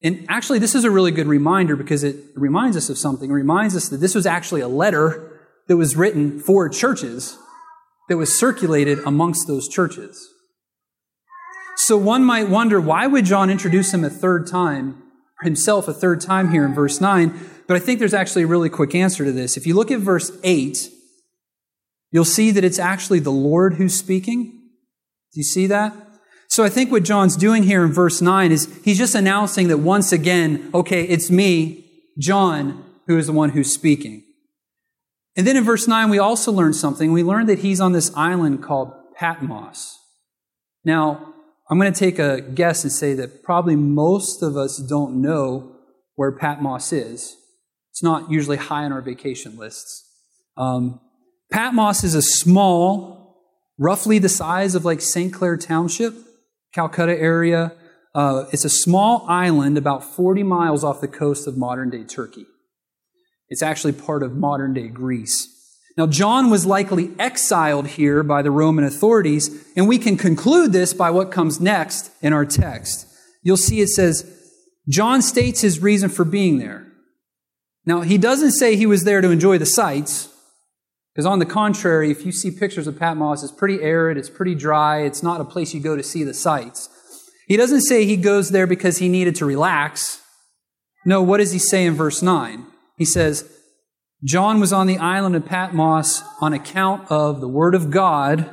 And 0.04 0.25
actually, 0.30 0.60
this 0.60 0.75
is 0.75 0.84
a 0.84 0.92
really 0.92 1.12
good 1.12 1.27
reminder 1.27 1.75
because 1.75 2.04
it 2.04 2.18
reminds 2.36 2.77
us 2.77 2.89
of 2.89 2.98
something. 2.98 3.32
It 3.32 3.34
reminds 3.34 3.75
us 3.75 3.89
that 3.89 3.98
this 3.98 4.13
was 4.13 4.25
actually 4.25 4.62
a 4.62 4.68
letter 4.68 5.39
that 5.68 5.77
was 5.77 5.96
written 5.96 6.39
for 6.39 6.70
churches 6.70 7.38
that 8.08 8.18
was 8.18 8.38
circulated 8.38 9.00
amongst 9.00 9.48
those 9.48 9.68
churches. 9.68 10.30
So 11.75 11.98
one 11.98 12.24
might 12.24 12.50
wonder 12.50 12.80
why 12.82 13.08
would 13.08 13.25
John 13.25 13.50
introduce 13.50 13.94
him 13.94 14.04
a 14.04 14.10
third 14.10 14.48
time, 14.48 15.01
himself 15.44 15.88
a 15.88 15.94
third 15.94 16.22
time 16.22 16.51
here 16.51 16.66
in 16.66 16.74
verse 16.74 17.01
9? 17.01 17.39
But 17.68 17.77
I 17.77 17.80
think 17.80 18.00
there's 18.00 18.13
actually 18.13 18.44
a 18.44 18.48
really 18.48 18.70
quick 18.70 18.96
answer 18.96 19.25
to 19.25 19.32
this. 19.32 19.58
If 19.58 19.68
you 19.68 19.75
look 19.75 19.92
at 19.92 20.00
verse 20.00 20.32
8, 20.44 20.89
you'll 22.12 22.25
see 22.25 22.51
that 22.51 22.63
it's 22.63 22.80
actually 22.80 23.20
the 23.20 23.32
Lord 23.32 23.75
who's 23.75 23.94
speaking. 23.94 24.46
Do 25.34 25.39
you 25.39 25.44
see 25.44 25.68
that? 25.68 25.94
So 26.48 26.63
I 26.63 26.70
think 26.70 26.92
what 26.92 27.04
John's 27.04 27.36
doing 27.36 27.63
here 27.63 27.84
in 27.84 27.92
verse 27.92 28.22
9 28.22 28.51
is 28.51 28.80
he's 28.84 28.98
just 28.98 29.16
announcing 29.16 29.68
that 29.68 29.80
once 29.80 30.12
again, 30.12 30.70
okay, 30.74 31.04
it's 31.04 31.30
me, 31.30 31.86
John, 32.18 32.84
who 33.08 33.18
is 33.18 33.27
the 33.27 33.34
one 33.34 33.50
who's 33.50 33.72
speaking. 33.72 34.24
And 35.36 35.46
then 35.46 35.56
in 35.56 35.63
verse 35.63 35.88
9, 35.88 36.10
we 36.10 36.18
also 36.18 36.51
learn 36.51 36.74
something. 36.74 37.12
We 37.12 37.24
learn 37.24 37.46
that 37.46 37.60
he's 37.60 37.80
on 37.80 37.92
this 37.92 38.12
island 38.16 38.63
called 38.63 38.92
Patmos. 39.16 40.00
Now, 40.84 41.34
I'm 41.70 41.80
going 41.80 41.92
to 41.92 42.00
take 42.00 42.18
a 42.18 42.42
guess 42.42 42.84
and 42.84 42.92
say 42.92 43.13
that 43.16 43.44
probably 43.44 43.75
most 43.75 44.42
of 44.42 44.56
us 44.56 44.77
don't 44.77 45.22
know 45.22 45.75
where 46.16 46.32
Patmos 46.32 46.92
is. 46.94 47.36
It's 47.92 48.01
not 48.01 48.32
usually 48.32 48.58
high 48.58 48.84
on 48.84 48.94
our 48.94 49.01
vacation 49.01 49.58
lists. 49.58 50.10
Um, 50.56 51.00
Patmos 51.51 52.04
is 52.04 52.16
a 52.16 52.22
small, 52.22 53.44
roughly 53.77 54.18
the 54.18 54.30
size 54.30 54.75
of 54.75 54.86
like 54.86 55.01
St. 55.01 55.32
Clair 55.34 55.58
Township, 55.58 56.13
Calcutta 56.77 57.19
area. 57.19 57.74
Uh, 58.13 58.46
it's 58.53 58.63
a 58.63 58.69
small 58.69 59.25
island 59.27 59.79
about 59.79 60.03
40 60.03 60.43
miles 60.43 60.84
off 60.84 61.01
the 61.01 61.07
coast 61.07 61.48
of 61.48 61.57
modern 61.57 61.89
day 61.89 62.03
Turkey. 62.03 62.46
It's 63.50 63.63
actually 63.63 63.93
part 63.93 64.22
of 64.22 64.36
modern 64.36 64.75
day 64.75 64.88
Greece. 64.88 65.51
Now, 65.98 66.05
John 66.05 66.51
was 66.51 66.67
likely 66.67 67.10
exiled 67.17 67.88
here 67.88 68.22
by 68.22 68.43
the 68.43 68.51
Roman 68.51 68.86
authorities, 68.86 69.65
and 69.75 69.88
we 69.88 69.98
can 69.98 70.17
conclude 70.17 70.72
this 70.72 70.93
by 70.93 71.10
what 71.10 71.31
comes 71.31 71.60
next 71.60 72.12
in 72.22 72.31
our 72.31 72.46
text. 72.46 73.07
You'll 73.41 73.57
see 73.57 73.81
it 73.81 73.89
says, 73.89 74.31
John 74.88 75.24
states 75.24 75.62
his 75.62 75.81
reason 75.81 76.10
for 76.10 76.25
being 76.25 76.60
there. 76.60 76.86
Now, 77.88 78.01
he 78.01 78.19
doesn't 78.19 78.51
say 78.51 78.75
he 78.75 78.86
was 78.86 79.03
there 79.03 79.22
to 79.22 79.31
enjoy 79.31 79.57
the 79.57 79.65
sights, 79.65 80.29
because 81.18 81.26
on 81.26 81.40
the 81.40 81.48
contrary, 81.48 82.12
if 82.12 82.28
you 82.28 82.32
see 82.32 82.52
pictures 82.52 82.86
of 82.86 83.00
Patmos, 83.00 83.42
it's 83.42 83.52
pretty 83.52 83.82
arid, 83.82 84.20
it's 84.20 84.30
pretty 84.30 84.54
dry, 84.54 85.02
it's 85.02 85.24
not 85.24 85.42
a 85.42 85.44
place 85.44 85.74
you 85.74 85.80
go 85.80 85.96
to 85.96 86.04
see 86.04 86.24
the 86.24 86.32
sights. 86.32 86.90
He 87.48 87.58
doesn't 87.58 87.82
say 87.82 88.06
he 88.06 88.18
goes 88.18 88.52
there 88.52 88.68
because 88.68 89.00
he 89.00 89.10
needed 89.10 89.36
to 89.38 89.46
relax. 89.48 90.22
No, 91.08 91.24
what 91.24 91.38
does 91.38 91.52
he 91.52 91.58
say 91.58 91.88
in 91.88 91.96
verse 91.96 92.22
9? 92.22 92.68
He 93.00 93.06
says, 93.06 93.52
John 94.24 94.60
was 94.60 94.72
on 94.72 94.86
the 94.86 95.00
island 95.00 95.36
of 95.36 95.48
Patmos 95.48 96.22
on 96.40 96.54
account 96.54 97.10
of 97.12 97.42
the 97.42 97.48
Word 97.48 97.74
of 97.74 97.90
God 97.90 98.48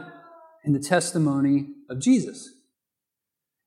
and 0.64 0.74
the 0.74 0.80
testimony 0.80 1.66
of 1.90 2.00
Jesus. 2.00 2.48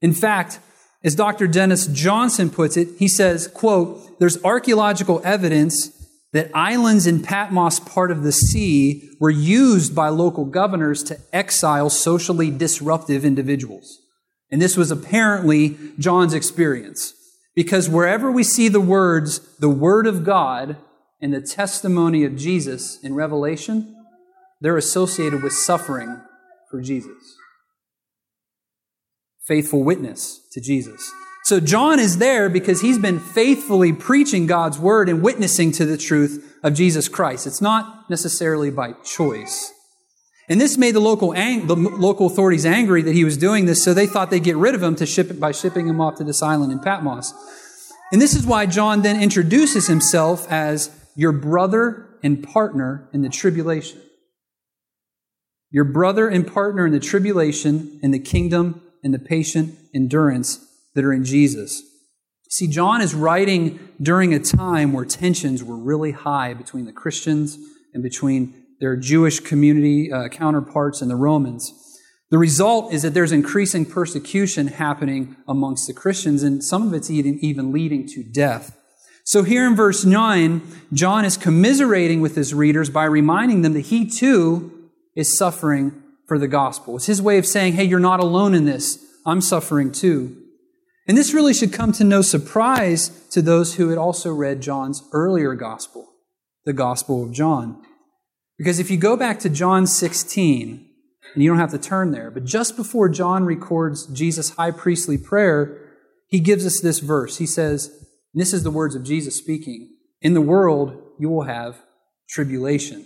In 0.01 0.11
fact, 0.11 0.57
as 1.03 1.13
Dr. 1.13 1.45
Dennis 1.45 1.85
Johnson 1.85 2.49
puts 2.49 2.75
it, 2.75 2.87
he 2.97 3.07
says, 3.07 3.47
quote, 3.47 4.17
there's 4.17 4.43
archaeological 4.43 5.21
evidence 5.23 5.96
that 6.33 6.51
islands 6.53 7.07
in 7.07 7.21
Patmos 7.21 7.79
part 7.79 8.11
of 8.11 8.23
the 8.23 8.31
sea 8.31 9.09
were 9.19 9.29
used 9.29 9.95
by 9.95 10.09
local 10.09 10.45
governors 10.45 11.03
to 11.03 11.19
exile 11.33 11.89
socially 11.89 12.51
disruptive 12.51 13.23
individuals. 13.23 13.99
And 14.51 14.61
this 14.61 14.77
was 14.77 14.91
apparently 14.91 15.77
John's 15.97 16.33
experience. 16.33 17.13
Because 17.55 17.89
wherever 17.89 18.31
we 18.31 18.43
see 18.43 18.67
the 18.67 18.79
words, 18.79 19.39
the 19.57 19.69
Word 19.69 20.05
of 20.05 20.23
God, 20.23 20.77
and 21.19 21.33
the 21.33 21.41
testimony 21.41 22.23
of 22.23 22.35
Jesus 22.35 23.01
in 23.03 23.15
Revelation, 23.15 23.95
they're 24.61 24.77
associated 24.77 25.41
with 25.41 25.53
suffering 25.53 26.21
for 26.69 26.81
Jesus. 26.81 27.35
Faithful 29.45 29.83
witness 29.83 30.41
to 30.51 30.61
Jesus. 30.61 31.11
So 31.47 31.61
John 31.61 31.97
is 31.97 32.17
there 32.17 32.49
because 32.49 32.81
he's 32.81 32.97
been 32.97 33.19
faithfully 33.19 33.93
preaching 33.93 34.47
God's 34.47 34.77
word 34.77 35.07
and 35.07 35.21
witnessing 35.21 35.71
to 35.71 35.85
the 35.85 35.95
truth 35.95 36.57
of 36.61 36.73
Jesus 36.73 37.07
Christ. 37.07 37.47
It's 37.47 37.61
not 37.61 38.09
necessarily 38.09 38.69
by 38.69 38.91
choice. 39.05 39.71
And 40.49 40.59
this 40.59 40.77
made 40.77 40.93
the 40.93 40.99
local, 40.99 41.33
ang- 41.33 41.67
the 41.67 41.75
local 41.77 42.27
authorities 42.27 42.65
angry 42.65 43.01
that 43.01 43.13
he 43.13 43.23
was 43.23 43.37
doing 43.37 43.65
this, 43.65 43.81
so 43.81 43.93
they 43.93 44.07
thought 44.07 44.29
they'd 44.29 44.43
get 44.43 44.57
rid 44.57 44.75
of 44.75 44.83
him 44.83 44.97
to 44.97 45.05
ship 45.05 45.39
by 45.39 45.53
shipping 45.53 45.87
him 45.87 46.01
off 46.01 46.17
to 46.17 46.25
this 46.25 46.43
island 46.43 46.73
in 46.73 46.79
Patmos. 46.79 47.33
And 48.11 48.21
this 48.21 48.35
is 48.35 48.45
why 48.45 48.65
John 48.65 49.01
then 49.01 49.23
introduces 49.23 49.87
himself 49.87 50.51
as 50.51 50.89
your 51.15 51.31
brother 51.31 52.09
and 52.21 52.43
partner 52.43 53.09
in 53.13 53.21
the 53.21 53.29
tribulation. 53.29 54.01
Your 55.71 55.85
brother 55.85 56.27
and 56.27 56.45
partner 56.45 56.85
in 56.85 56.91
the 56.91 56.99
tribulation, 56.99 58.01
in 58.03 58.11
the 58.11 58.19
kingdom, 58.19 58.81
in 59.01 59.13
the 59.13 59.19
patient 59.19 59.77
endurance 59.95 60.66
that 60.97 61.05
are 61.05 61.13
in 61.13 61.23
Jesus. 61.23 61.83
See, 62.49 62.67
John 62.67 63.01
is 63.01 63.13
writing 63.13 63.87
during 64.01 64.33
a 64.33 64.39
time 64.39 64.93
where 64.93 65.05
tensions 65.05 65.63
were 65.63 65.77
really 65.77 66.09
high 66.09 66.55
between 66.55 66.85
the 66.85 66.91
Christians 66.91 67.55
and 67.93 68.01
between 68.01 68.65
their 68.79 68.95
Jewish 68.95 69.39
community 69.39 70.11
uh, 70.11 70.27
counterparts 70.29 71.03
and 71.03 71.11
the 71.11 71.15
Romans. 71.15 71.71
The 72.31 72.39
result 72.39 72.91
is 72.91 73.03
that 73.03 73.13
there's 73.13 73.31
increasing 73.31 73.85
persecution 73.85 74.69
happening 74.69 75.35
amongst 75.47 75.85
the 75.85 75.93
Christians, 75.93 76.41
and 76.41 76.63
some 76.63 76.87
of 76.87 76.95
it's 76.95 77.11
even, 77.11 77.37
even 77.43 77.71
leading 77.71 78.07
to 78.07 78.23
death. 78.23 78.75
So 79.23 79.43
here 79.43 79.67
in 79.67 79.75
verse 79.75 80.03
9, 80.03 80.63
John 80.93 81.25
is 81.25 81.37
commiserating 81.37 82.21
with 82.21 82.35
his 82.35 82.55
readers 82.55 82.89
by 82.89 83.05
reminding 83.05 83.61
them 83.61 83.73
that 83.73 83.81
he 83.81 84.09
too 84.09 84.89
is 85.15 85.37
suffering 85.37 86.01
for 86.27 86.39
the 86.39 86.47
gospel. 86.47 86.95
It's 86.95 87.05
his 87.05 87.21
way 87.21 87.37
of 87.37 87.45
saying, 87.45 87.73
hey, 87.73 87.83
you're 87.83 87.99
not 87.99 88.19
alone 88.19 88.55
in 88.55 88.65
this. 88.65 88.97
I'm 89.27 89.41
suffering 89.41 89.91
too. 89.91 90.46
And 91.07 91.17
this 91.17 91.33
really 91.33 91.53
should 91.53 91.71
come 91.71 91.93
to 91.93 92.03
no 92.03 92.21
surprise 92.21 93.09
to 93.29 93.41
those 93.41 93.75
who 93.75 93.89
had 93.89 93.97
also 93.97 94.33
read 94.33 94.61
John's 94.61 95.07
earlier 95.13 95.55
gospel, 95.55 96.07
the 96.65 96.73
Gospel 96.73 97.23
of 97.23 97.31
John. 97.31 97.81
Because 98.57 98.79
if 98.79 98.91
you 98.91 98.97
go 98.97 99.15
back 99.15 99.39
to 99.39 99.49
John 99.49 99.87
16, 99.87 100.83
and 101.33 101.43
you 101.43 101.49
don't 101.49 101.59
have 101.59 101.71
to 101.71 101.77
turn 101.77 102.11
there, 102.11 102.31
but 102.31 102.45
just 102.45 102.75
before 102.75 103.09
John 103.09 103.45
records 103.45 104.05
Jesus' 104.07 104.51
high 104.51 104.71
priestly 104.71 105.17
prayer, 105.17 105.77
he 106.27 106.39
gives 106.39 106.65
us 106.65 106.81
this 106.81 106.99
verse. 106.99 107.37
He 107.37 107.45
says, 107.45 108.05
this 108.33 108.53
is 108.53 108.63
the 108.63 108.71
words 108.71 108.95
of 108.95 109.03
Jesus 109.03 109.35
speaking 109.35 109.95
In 110.21 110.33
the 110.33 110.41
world, 110.41 111.01
you 111.19 111.29
will 111.29 111.43
have 111.43 111.81
tribulation. 112.29 113.05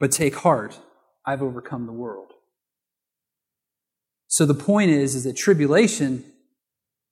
But 0.00 0.12
take 0.12 0.36
heart, 0.36 0.78
I've 1.26 1.42
overcome 1.42 1.86
the 1.86 1.92
world. 1.92 2.32
So 4.26 4.46
the 4.46 4.54
point 4.54 4.90
is, 4.90 5.14
is 5.14 5.24
that 5.24 5.36
tribulation 5.36 6.24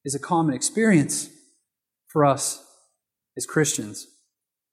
is 0.04 0.14
a 0.14 0.18
common 0.18 0.54
experience 0.54 1.30
for 2.08 2.24
us 2.24 2.64
as 3.36 3.46
Christians. 3.46 4.06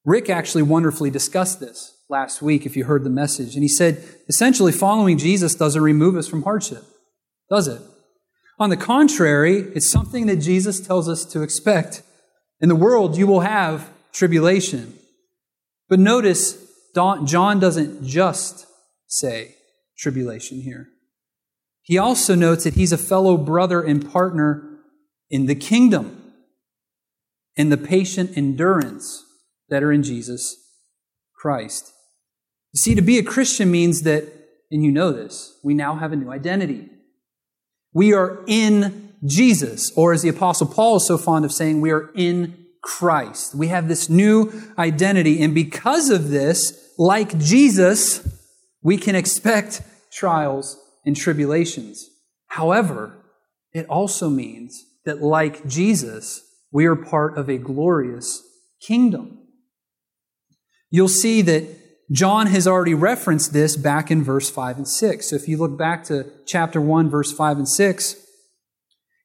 Rick 0.06 0.30
actually 0.30 0.64
wonderfully 0.64 1.10
discussed 1.10 1.60
this 1.60 1.96
last 2.10 2.42
week, 2.42 2.66
if 2.66 2.76
you 2.76 2.86
heard 2.86 3.04
the 3.04 3.10
message. 3.10 3.54
And 3.54 3.64
he 3.64 3.68
said, 3.68 4.04
essentially, 4.28 4.72
following 4.72 5.18
Jesus 5.18 5.56
doesn't 5.56 5.82
remove 5.82 6.16
us 6.16 6.28
from 6.28 6.44
hardship, 6.44 6.84
does 7.50 7.68
it? 7.68 7.82
On 8.58 8.70
the 8.70 8.78
contrary, 8.78 9.60
it's 9.76 9.90
something 9.90 10.26
that 10.26 10.38
Jesus 10.38 10.86
tells 10.86 11.08
us 11.08 11.24
to 11.26 11.44
expect. 11.44 12.02
In 12.60 12.68
the 12.68 12.76
world, 12.76 13.16
you 13.18 13.28
will 13.28 13.42
have 13.42 13.90
tribulation. 14.12 14.96
But 15.88 16.00
notice, 16.00 16.58
John 16.96 17.60
doesn't 17.60 18.06
just 18.06 18.66
say 19.08 19.56
tribulation 19.98 20.62
here. 20.62 20.88
He 21.84 21.98
also 21.98 22.36
notes 22.36 22.64
that 22.66 22.74
he's 22.74 22.92
a 22.92 22.98
fellow 22.98 23.38
brother 23.38 23.82
and 23.82 24.12
partner 24.12 24.69
in 25.30 25.46
the 25.46 25.56
kingdom, 25.56 26.34
in 27.56 27.70
the 27.70 27.78
patient 27.78 28.38
endurance 28.38 29.24
that 29.70 29.84
are 29.84 29.92
in 29.92 30.04
Jesus 30.04 30.56
Christ. 31.36 31.92
You 32.74 32.80
see, 32.80 32.96
to 32.96 33.02
be 33.02 33.18
a 33.18 33.24
Christian 33.24 33.72
means 33.72 34.04
that, 34.04 34.26
and 34.72 34.84
you 34.84 34.92
know 34.92 35.12
this, 35.12 35.60
we 35.64 35.74
now 35.74 35.96
have 35.96 36.12
a 36.12 36.16
new 36.16 36.32
identity. 36.32 36.90
We 37.94 38.14
are 38.14 38.44
in 38.48 39.14
Jesus, 39.26 39.92
or 39.96 40.14
as 40.14 40.22
the 40.22 40.30
Apostle 40.30 40.68
Paul 40.68 40.98
is 40.98 41.08
so 41.08 41.18
fond 41.18 41.46
of 41.46 41.52
saying, 41.52 41.82
we 41.82 41.92
are 41.92 42.12
in 42.16 42.66
Christ. 42.82 43.56
We 43.56 43.68
have 43.68 43.88
this 43.88 44.10
new 44.10 44.52
identity, 44.78 45.42
and 45.42 45.54
because 45.54 46.10
of 46.10 46.30
this, 46.30 46.94
like 46.98 47.38
Jesus, 47.38 48.28
we 48.82 48.98
can 48.98 49.16
expect 49.16 49.82
trials 50.12 50.78
and 51.06 51.16
tribulations. 51.16 52.10
However, 52.48 53.26
it 53.74 53.86
also 53.88 54.30
means 54.30 54.86
that, 55.10 55.22
like 55.22 55.68
Jesus, 55.68 56.42
we 56.72 56.86
are 56.86 56.96
part 56.96 57.38
of 57.38 57.50
a 57.50 57.58
glorious 57.58 58.42
kingdom. 58.80 59.40
You'll 60.90 61.08
see 61.08 61.42
that 61.42 61.66
John 62.12 62.48
has 62.48 62.68
already 62.68 62.94
referenced 62.94 63.52
this 63.54 63.76
back 63.76 64.10
in 64.10 64.24
verse 64.24 64.50
5 64.50 64.78
and 64.78 64.88
6. 64.88 65.30
So 65.30 65.36
if 65.36 65.48
you 65.48 65.58
look 65.58 65.78
back 65.78 66.04
to 66.06 66.32
chapter 66.46 66.80
1, 66.80 67.10
verse 67.10 67.32
5 67.32 67.58
and 67.58 67.70
6, 67.70 68.16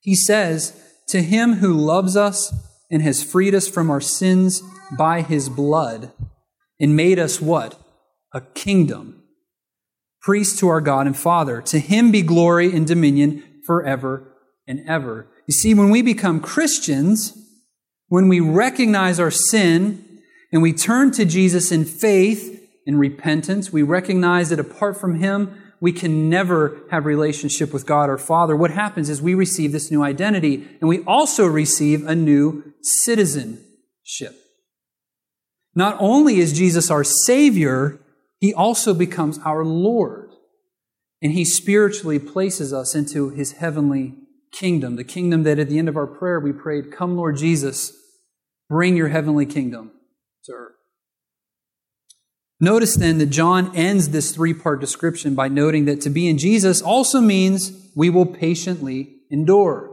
he 0.00 0.14
says, 0.14 0.78
To 1.08 1.22
him 1.22 1.54
who 1.54 1.72
loves 1.72 2.16
us 2.16 2.52
and 2.90 3.02
has 3.02 3.22
freed 3.22 3.54
us 3.54 3.68
from 3.68 3.90
our 3.90 4.00
sins 4.00 4.62
by 4.98 5.22
his 5.22 5.48
blood 5.48 6.12
and 6.80 6.96
made 6.96 7.18
us 7.18 7.40
what? 7.40 7.78
a 8.34 8.40
kingdom, 8.40 9.22
priest 10.20 10.58
to 10.58 10.68
our 10.68 10.80
God 10.80 11.06
and 11.06 11.16
Father. 11.16 11.62
To 11.62 11.78
him 11.78 12.10
be 12.10 12.20
glory 12.20 12.74
and 12.74 12.86
dominion 12.86 13.44
forever 13.64 14.34
and 14.66 14.80
ever. 14.86 15.30
You 15.46 15.52
see, 15.52 15.74
when 15.74 15.90
we 15.90 16.02
become 16.02 16.40
Christians, 16.40 17.36
when 18.08 18.28
we 18.28 18.40
recognize 18.40 19.20
our 19.20 19.30
sin 19.30 20.20
and 20.52 20.62
we 20.62 20.72
turn 20.72 21.10
to 21.12 21.24
Jesus 21.24 21.70
in 21.70 21.84
faith 21.84 22.62
and 22.86 22.98
repentance, 22.98 23.72
we 23.72 23.82
recognize 23.82 24.50
that 24.50 24.60
apart 24.60 24.98
from 24.98 25.16
him, 25.16 25.60
we 25.80 25.92
can 25.92 26.30
never 26.30 26.80
have 26.90 27.04
relationship 27.04 27.72
with 27.72 27.84
God 27.84 28.08
our 28.08 28.16
Father. 28.16 28.56
What 28.56 28.70
happens 28.70 29.10
is 29.10 29.20
we 29.20 29.34
receive 29.34 29.72
this 29.72 29.90
new 29.90 30.02
identity 30.02 30.66
and 30.80 30.88
we 30.88 31.02
also 31.04 31.46
receive 31.46 32.06
a 32.06 32.14
new 32.14 32.72
citizenship. 32.80 34.34
Not 35.74 35.96
only 35.98 36.38
is 36.38 36.56
Jesus 36.56 36.90
our 36.90 37.04
Savior, 37.04 38.00
He 38.38 38.54
also 38.54 38.94
becomes 38.94 39.38
our 39.40 39.64
Lord. 39.64 40.30
And 41.20 41.32
He 41.32 41.44
spiritually 41.44 42.18
places 42.18 42.72
us 42.72 42.94
into 42.94 43.30
His 43.30 43.52
heavenly 43.52 44.14
kingdom, 44.54 44.96
the 44.96 45.04
kingdom 45.04 45.42
that 45.42 45.58
at 45.58 45.68
the 45.68 45.78
end 45.78 45.88
of 45.88 45.96
our 45.96 46.06
prayer 46.06 46.40
we 46.40 46.52
prayed, 46.52 46.92
Come, 46.92 47.16
Lord 47.16 47.36
Jesus, 47.36 47.92
bring 48.68 48.96
your 48.96 49.08
heavenly 49.08 49.46
kingdom 49.46 49.92
to 50.44 50.52
earth. 50.52 50.74
Notice 52.60 52.96
then 52.96 53.18
that 53.18 53.26
John 53.26 53.74
ends 53.76 54.10
this 54.10 54.32
three 54.32 54.54
part 54.54 54.80
description 54.80 55.34
by 55.34 55.48
noting 55.48 55.84
that 55.86 56.00
to 56.02 56.10
be 56.10 56.28
in 56.28 56.38
Jesus 56.38 56.80
also 56.80 57.20
means 57.20 57.90
we 57.94 58.08
will 58.10 58.26
patiently 58.26 59.16
endure. 59.30 59.90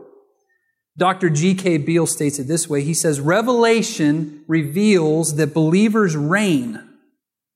Dr. 0.97 1.29
G.K. 1.29 1.79
Beale 1.79 2.05
states 2.05 2.37
it 2.37 2.47
this 2.47 2.69
way 2.69 2.83
He 2.83 2.93
says, 2.93 3.19
Revelation 3.19 4.43
reveals 4.47 5.37
that 5.37 5.53
believers' 5.53 6.15
reign, 6.15 6.87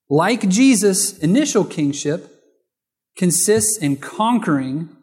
like 0.10 0.50
Jesus' 0.50 1.18
initial 1.20 1.66
kingship, 1.66 2.32
consists 3.16 3.78
in 3.78 3.98
conquering 3.98 4.95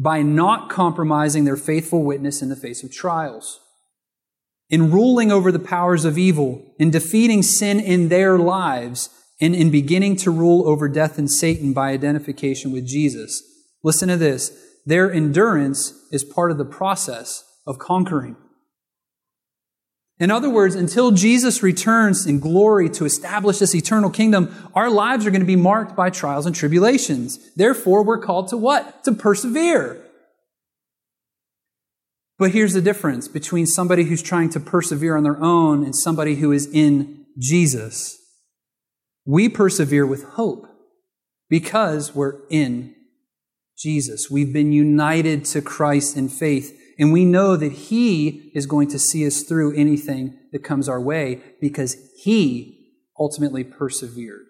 by 0.00 0.22
not 0.22 0.70
compromising 0.70 1.44
their 1.44 1.56
faithful 1.56 2.04
witness 2.04 2.40
in 2.40 2.48
the 2.48 2.56
face 2.56 2.84
of 2.84 2.92
trials, 2.92 3.58
in 4.70 4.92
ruling 4.92 5.32
over 5.32 5.50
the 5.50 5.58
powers 5.58 6.04
of 6.04 6.16
evil, 6.16 6.74
in 6.78 6.90
defeating 6.90 7.42
sin 7.42 7.80
in 7.80 8.08
their 8.08 8.38
lives, 8.38 9.10
and 9.40 9.56
in 9.56 9.72
beginning 9.72 10.14
to 10.14 10.30
rule 10.30 10.68
over 10.68 10.88
death 10.88 11.18
and 11.18 11.28
Satan 11.28 11.72
by 11.72 11.90
identification 11.90 12.70
with 12.70 12.86
Jesus. 12.86 13.42
Listen 13.82 14.08
to 14.08 14.16
this. 14.16 14.52
Their 14.86 15.12
endurance 15.12 15.92
is 16.12 16.22
part 16.22 16.52
of 16.52 16.58
the 16.58 16.64
process 16.64 17.44
of 17.66 17.80
conquering. 17.80 18.36
In 20.20 20.30
other 20.32 20.50
words, 20.50 20.74
until 20.74 21.12
Jesus 21.12 21.62
returns 21.62 22.26
in 22.26 22.40
glory 22.40 22.90
to 22.90 23.04
establish 23.04 23.58
this 23.58 23.74
eternal 23.74 24.10
kingdom, 24.10 24.52
our 24.74 24.90
lives 24.90 25.26
are 25.26 25.30
going 25.30 25.40
to 25.40 25.46
be 25.46 25.54
marked 25.54 25.94
by 25.94 26.10
trials 26.10 26.44
and 26.44 26.56
tribulations. 26.56 27.38
Therefore, 27.54 28.02
we're 28.02 28.18
called 28.18 28.48
to 28.48 28.56
what? 28.56 29.04
To 29.04 29.12
persevere. 29.12 30.04
But 32.38 32.52
here's 32.52 32.72
the 32.72 32.80
difference 32.80 33.28
between 33.28 33.66
somebody 33.66 34.04
who's 34.04 34.22
trying 34.22 34.50
to 34.50 34.60
persevere 34.60 35.16
on 35.16 35.24
their 35.24 35.42
own 35.42 35.84
and 35.84 35.94
somebody 35.94 36.36
who 36.36 36.52
is 36.52 36.66
in 36.72 37.26
Jesus. 37.38 38.16
We 39.24 39.48
persevere 39.48 40.06
with 40.06 40.24
hope 40.24 40.66
because 41.48 42.14
we're 42.14 42.40
in 42.48 42.94
Jesus. 43.76 44.30
We've 44.30 44.52
been 44.52 44.72
united 44.72 45.44
to 45.46 45.62
Christ 45.62 46.16
in 46.16 46.28
faith. 46.28 46.77
And 46.98 47.12
we 47.12 47.24
know 47.24 47.56
that 47.56 47.72
He 47.72 48.50
is 48.54 48.66
going 48.66 48.88
to 48.88 48.98
see 48.98 49.26
us 49.26 49.42
through 49.42 49.76
anything 49.76 50.36
that 50.52 50.64
comes 50.64 50.88
our 50.88 51.00
way 51.00 51.40
because 51.60 51.96
He 52.22 52.78
ultimately 53.18 53.64
persevered. 53.64 54.46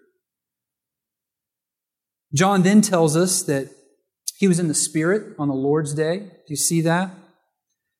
John 2.35 2.62
then 2.62 2.82
tells 2.82 3.17
us 3.17 3.43
that 3.45 3.71
he 4.39 4.47
was 4.47 4.61
in 4.61 4.69
the 4.69 4.75
Spirit 4.75 5.34
on 5.39 5.49
the 5.49 5.54
Lord's 5.54 5.95
day. 5.95 6.19
Do 6.19 6.45
you 6.47 6.56
see 6.56 6.80
that? 6.82 7.11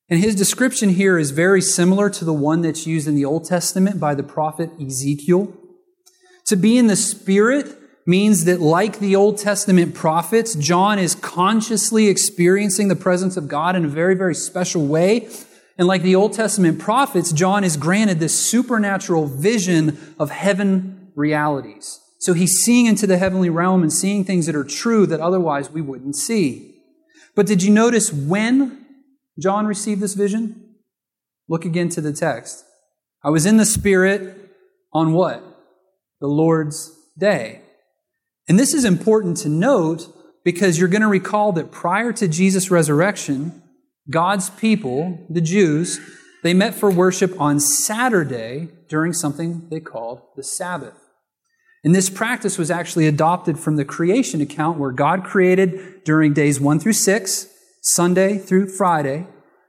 And 0.09 0.21
his 0.21 0.35
description 0.35 0.91
here 0.91 1.19
is 1.19 1.33
very 1.33 1.61
similar 1.61 2.09
to 2.11 2.25
the 2.25 2.33
one 2.33 2.63
that's 2.63 2.87
used 2.87 3.09
in 3.09 3.15
the 3.15 3.25
Old 3.25 3.45
Testament 3.45 3.99
by 3.99 4.15
the 4.15 4.23
prophet 4.23 4.71
Ezekiel. 4.81 5.53
To 6.47 6.57
be 6.57 6.79
in 6.79 6.87
the 6.87 6.97
Spirit 6.97 7.77
means 8.09 8.47
that, 8.47 8.59
like 8.59 9.01
the 9.01 9.15
Old 9.15 9.37
Testament 9.37 9.95
prophets, 9.95 10.55
John 10.55 10.99
is 10.99 11.15
consciously 11.15 12.09
experiencing 12.09 12.89
the 12.89 12.97
presence 12.97 13.37
of 13.37 13.49
God 13.49 13.77
in 13.77 13.85
a 13.85 13.89
very, 13.89 14.15
very 14.15 14.35
special 14.35 14.87
way. 14.87 15.29
And 15.77 15.87
like 15.87 16.03
the 16.03 16.17
Old 16.17 16.33
Testament 16.33 16.79
prophets, 16.79 17.33
John 17.33 17.65
is 17.65 17.77
granted 17.77 18.19
this 18.19 18.35
supernatural 18.51 19.27
vision 19.27 19.99
of 20.19 20.31
heaven 20.31 21.11
realities. 21.15 22.01
So 22.19 22.33
he's 22.33 22.53
seeing 22.63 22.87
into 22.87 23.07
the 23.07 23.19
heavenly 23.19 23.51
realm 23.51 23.83
and 23.83 23.93
seeing 23.93 24.25
things 24.25 24.47
that 24.47 24.57
are 24.57 24.65
true 24.65 25.07
that 25.07 25.21
otherwise 25.21 25.71
we 25.71 25.83
wouldn't 25.83 26.17
see. 26.17 26.81
But 27.37 27.47
did 27.47 27.63
you 27.63 27.71
notice 27.71 28.11
when 28.11 28.87
John 29.39 29.67
received 29.67 30.01
this 30.01 30.15
vision? 30.15 30.77
Look 31.47 31.67
again 31.67 31.91
to 31.91 32.01
the 32.01 32.15
text. 32.15 32.65
I 33.23 33.29
was 33.29 33.45
in 33.45 33.59
the 33.59 33.67
Spirit 33.67 34.51
on 34.95 35.13
what? 35.13 35.45
The 36.21 36.27
Lord's 36.27 36.91
day. 37.19 37.61
And 38.49 38.59
this 38.59 38.73
is 38.73 38.85
important 38.85 39.37
to 39.39 39.49
note 39.49 40.15
because 40.45 40.79
you're 40.79 40.89
going 40.89 41.03
to 41.03 41.09
recall 41.09 41.53
that 41.53 41.71
prior 41.71 42.13
to 42.15 42.27
Jesus' 42.27 42.71
resurrection, 42.71 43.63
God's 44.09 44.49
people, 44.51 45.27
the 45.29 45.43
Jews, 45.43 46.01
they 46.43 46.55
met 46.55 46.75
for 46.75 46.91
worship 46.91 47.39
on 47.41 47.61
Saturday 47.61 48.69
during 48.89 49.13
something 49.13 49.69
they 49.71 49.81
called 49.81 50.23
the 50.37 50.43
Sabbath. 50.43 50.95
And 51.85 51.95
this 51.95 52.11
practice 52.11 52.59
was 52.59 52.71
actually 52.71 53.07
adopted 53.07 53.59
from 53.59 53.77
the 53.77 53.85
creation 53.85 54.41
account 54.41 54.79
where 54.79 54.91
God 54.91 55.25
created 55.25 56.05
during 56.05 56.33
days 56.33 56.61
1 56.61 56.81
through 56.81 56.95
6, 56.95 57.49
Sunday 57.83 58.39
through 58.39 58.69
Friday, 58.69 59.27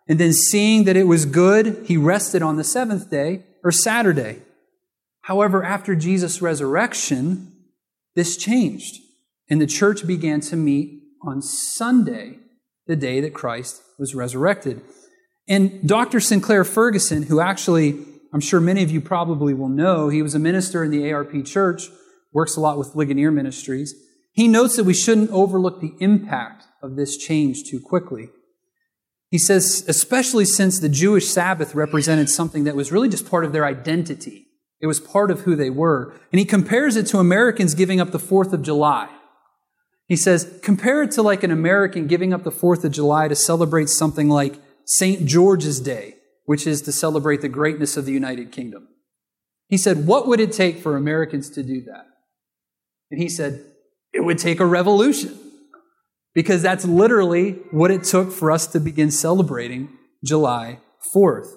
and 0.08 0.20
then 0.20 0.34
seeing 0.34 0.86
that 0.86 0.98
it 0.98 1.04
was 1.04 1.26
good, 1.26 1.84
he 1.86 1.98
rested 1.98 2.42
on 2.42 2.58
the 2.58 2.63
seventh 2.63 3.12
day 3.12 3.44
or 3.63 3.72
Saturday. 3.72 4.39
However, 5.22 5.63
after 5.63 5.96
Jesus' 5.96 6.42
resurrection, 6.42 7.49
this 8.19 8.36
changed, 8.36 8.97
and 9.49 9.62
the 9.62 9.65
church 9.65 10.05
began 10.05 10.41
to 10.41 10.58
meet 10.58 11.01
on 11.25 11.41
Sunday, 11.41 12.38
the 12.86 12.97
day 12.97 13.21
that 13.21 13.34
Christ 13.34 13.82
was 13.97 14.13
resurrected. 14.13 14.82
And 15.47 15.88
Dr. 15.88 16.19
Sinclair 16.19 16.65
Ferguson, 16.65 17.23
who 17.23 17.39
actually, 17.39 17.97
I'm 18.34 18.41
sure 18.41 18.60
many 18.60 18.84
of 18.84 18.91
you 18.91 18.99
probably 18.99 19.53
will 19.53 19.69
know, 19.69 20.10
he 20.10 20.21
was 20.21 20.36
a 20.36 20.39
minister 20.39 20.84
in 20.84 20.91
the 20.91 21.13
ARP 21.13 21.45
church, 21.45 21.89
works 22.34 22.58
a 22.58 22.60
lot 22.60 22.77
with 22.77 22.93
Ligonier 22.93 23.32
Ministries. 23.32 23.95
He 24.34 24.49
notes 24.49 24.75
that 24.75 24.84
we 24.84 24.93
shouldn't 24.93 25.32
overlook 25.32 25.79
the 25.79 25.93
impact 26.01 26.65
of 26.84 26.97
this 26.97 27.15
change 27.15 27.63
too 27.69 27.79
quickly. 27.79 28.27
He 29.32 29.38
says, 29.38 29.86
especially 29.88 30.43
since 30.43 30.79
the 30.79 30.89
Jewish 30.89 31.29
Sabbath 31.29 31.73
represented 31.73 32.29
something 32.29 32.65
that 32.65 32.75
was 32.75 32.91
really 32.91 33.08
just 33.08 33.29
part 33.29 33.45
of 33.45 33.53
their 33.53 33.65
identity. 33.65 34.47
It 34.82 34.88
was 34.88 35.00
part 35.00 35.30
of 35.32 35.42
who 35.42 35.56
they 35.56 35.70
were. 35.70 36.13
And 36.32 36.39
he 36.39 36.46
compares 36.46 36.96
it 36.96 37.06
to 37.08 37.18
Americans 37.18 37.74
giving 37.74 38.00
up 38.00 38.12
the 38.12 38.20
4th 38.20 38.54
of 38.54 38.62
July. 38.62 39.10
He 40.08 40.15
says, 40.15 40.60
compare 40.63 41.04
it 41.04 41.12
to 41.12 41.22
like 41.22 41.44
an 41.44 41.52
American 41.52 42.08
giving 42.08 42.34
up 42.34 42.44
the 42.44 42.52
4th 42.52 42.84
of 42.84 42.92
July 42.92 43.28
to 43.28 43.36
celebrate 43.36 43.89
something 43.89 44.30
like 44.30 44.56
St. 44.86 45.26
George's 45.26 45.80
Day, 45.80 46.15
which 46.46 46.65
is 46.65 46.82
to 46.84 46.92
celebrate 46.92 47.42
the 47.42 47.50
greatness 47.50 47.96
of 47.96 48.06
the 48.06 48.13
United 48.13 48.52
Kingdom. 48.52 48.88
He 49.68 49.78
said, 49.78 50.08
what 50.08 50.28
would 50.28 50.39
it 50.39 50.52
take 50.52 50.80
for 50.80 50.98
Americans 50.98 51.50
to 51.52 51.62
do 51.62 51.82
that? 51.84 52.06
And 53.12 53.22
he 53.22 53.30
said, 53.30 53.63
it 54.13 54.22
would 54.22 54.39
take 54.39 54.60
a 54.60 54.65
revolution. 54.65 55.38
Because 56.34 56.62
that's 56.62 56.86
literally 56.86 57.54
what 57.72 57.92
it 57.92 58.04
took 58.04 58.32
for 58.32 58.52
us 58.52 58.68
to 58.68 58.80
begin 58.80 59.12
celebrating 59.12 59.89
July 60.24 60.80
4th. 61.13 61.50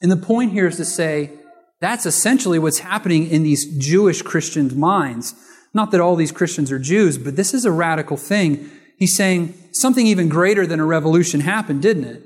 And 0.00 0.10
the 0.12 0.16
point 0.16 0.52
here 0.52 0.66
is 0.66 0.76
to 0.76 0.84
say, 0.84 1.32
that's 1.80 2.06
essentially 2.06 2.58
what's 2.58 2.80
happening 2.80 3.28
in 3.28 3.42
these 3.42 3.64
Jewish 3.78 4.22
Christians' 4.22 4.74
minds. 4.74 5.34
Not 5.74 5.90
that 5.92 6.00
all 6.00 6.16
these 6.16 6.32
Christians 6.32 6.72
are 6.72 6.78
Jews, 6.78 7.18
but 7.18 7.36
this 7.36 7.54
is 7.54 7.64
a 7.64 7.70
radical 7.70 8.16
thing. 8.16 8.70
He's 8.98 9.14
saying 9.14 9.54
something 9.72 10.06
even 10.06 10.28
greater 10.28 10.66
than 10.66 10.80
a 10.80 10.84
revolution 10.84 11.40
happened, 11.40 11.82
didn't 11.82 12.04
it? 12.04 12.22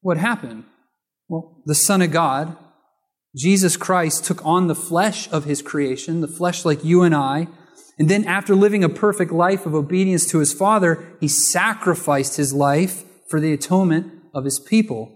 What 0.00 0.16
happened? 0.16 0.64
Well, 1.28 1.60
the 1.66 1.74
Son 1.74 2.02
of 2.02 2.12
God, 2.12 2.56
Jesus 3.36 3.76
Christ, 3.76 4.24
took 4.24 4.44
on 4.46 4.68
the 4.68 4.74
flesh 4.74 5.28
of 5.32 5.44
his 5.44 5.60
creation, 5.60 6.20
the 6.20 6.28
flesh 6.28 6.64
like 6.64 6.84
you 6.84 7.02
and 7.02 7.14
I. 7.14 7.48
And 7.98 8.08
then, 8.08 8.24
after 8.24 8.54
living 8.54 8.84
a 8.84 8.88
perfect 8.88 9.32
life 9.32 9.66
of 9.66 9.74
obedience 9.74 10.24
to 10.26 10.38
his 10.38 10.52
Father, 10.52 11.04
he 11.20 11.26
sacrificed 11.26 12.36
his 12.36 12.54
life 12.54 13.02
for 13.28 13.40
the 13.40 13.52
atonement 13.52 14.12
of 14.32 14.44
his 14.44 14.60
people. 14.60 15.06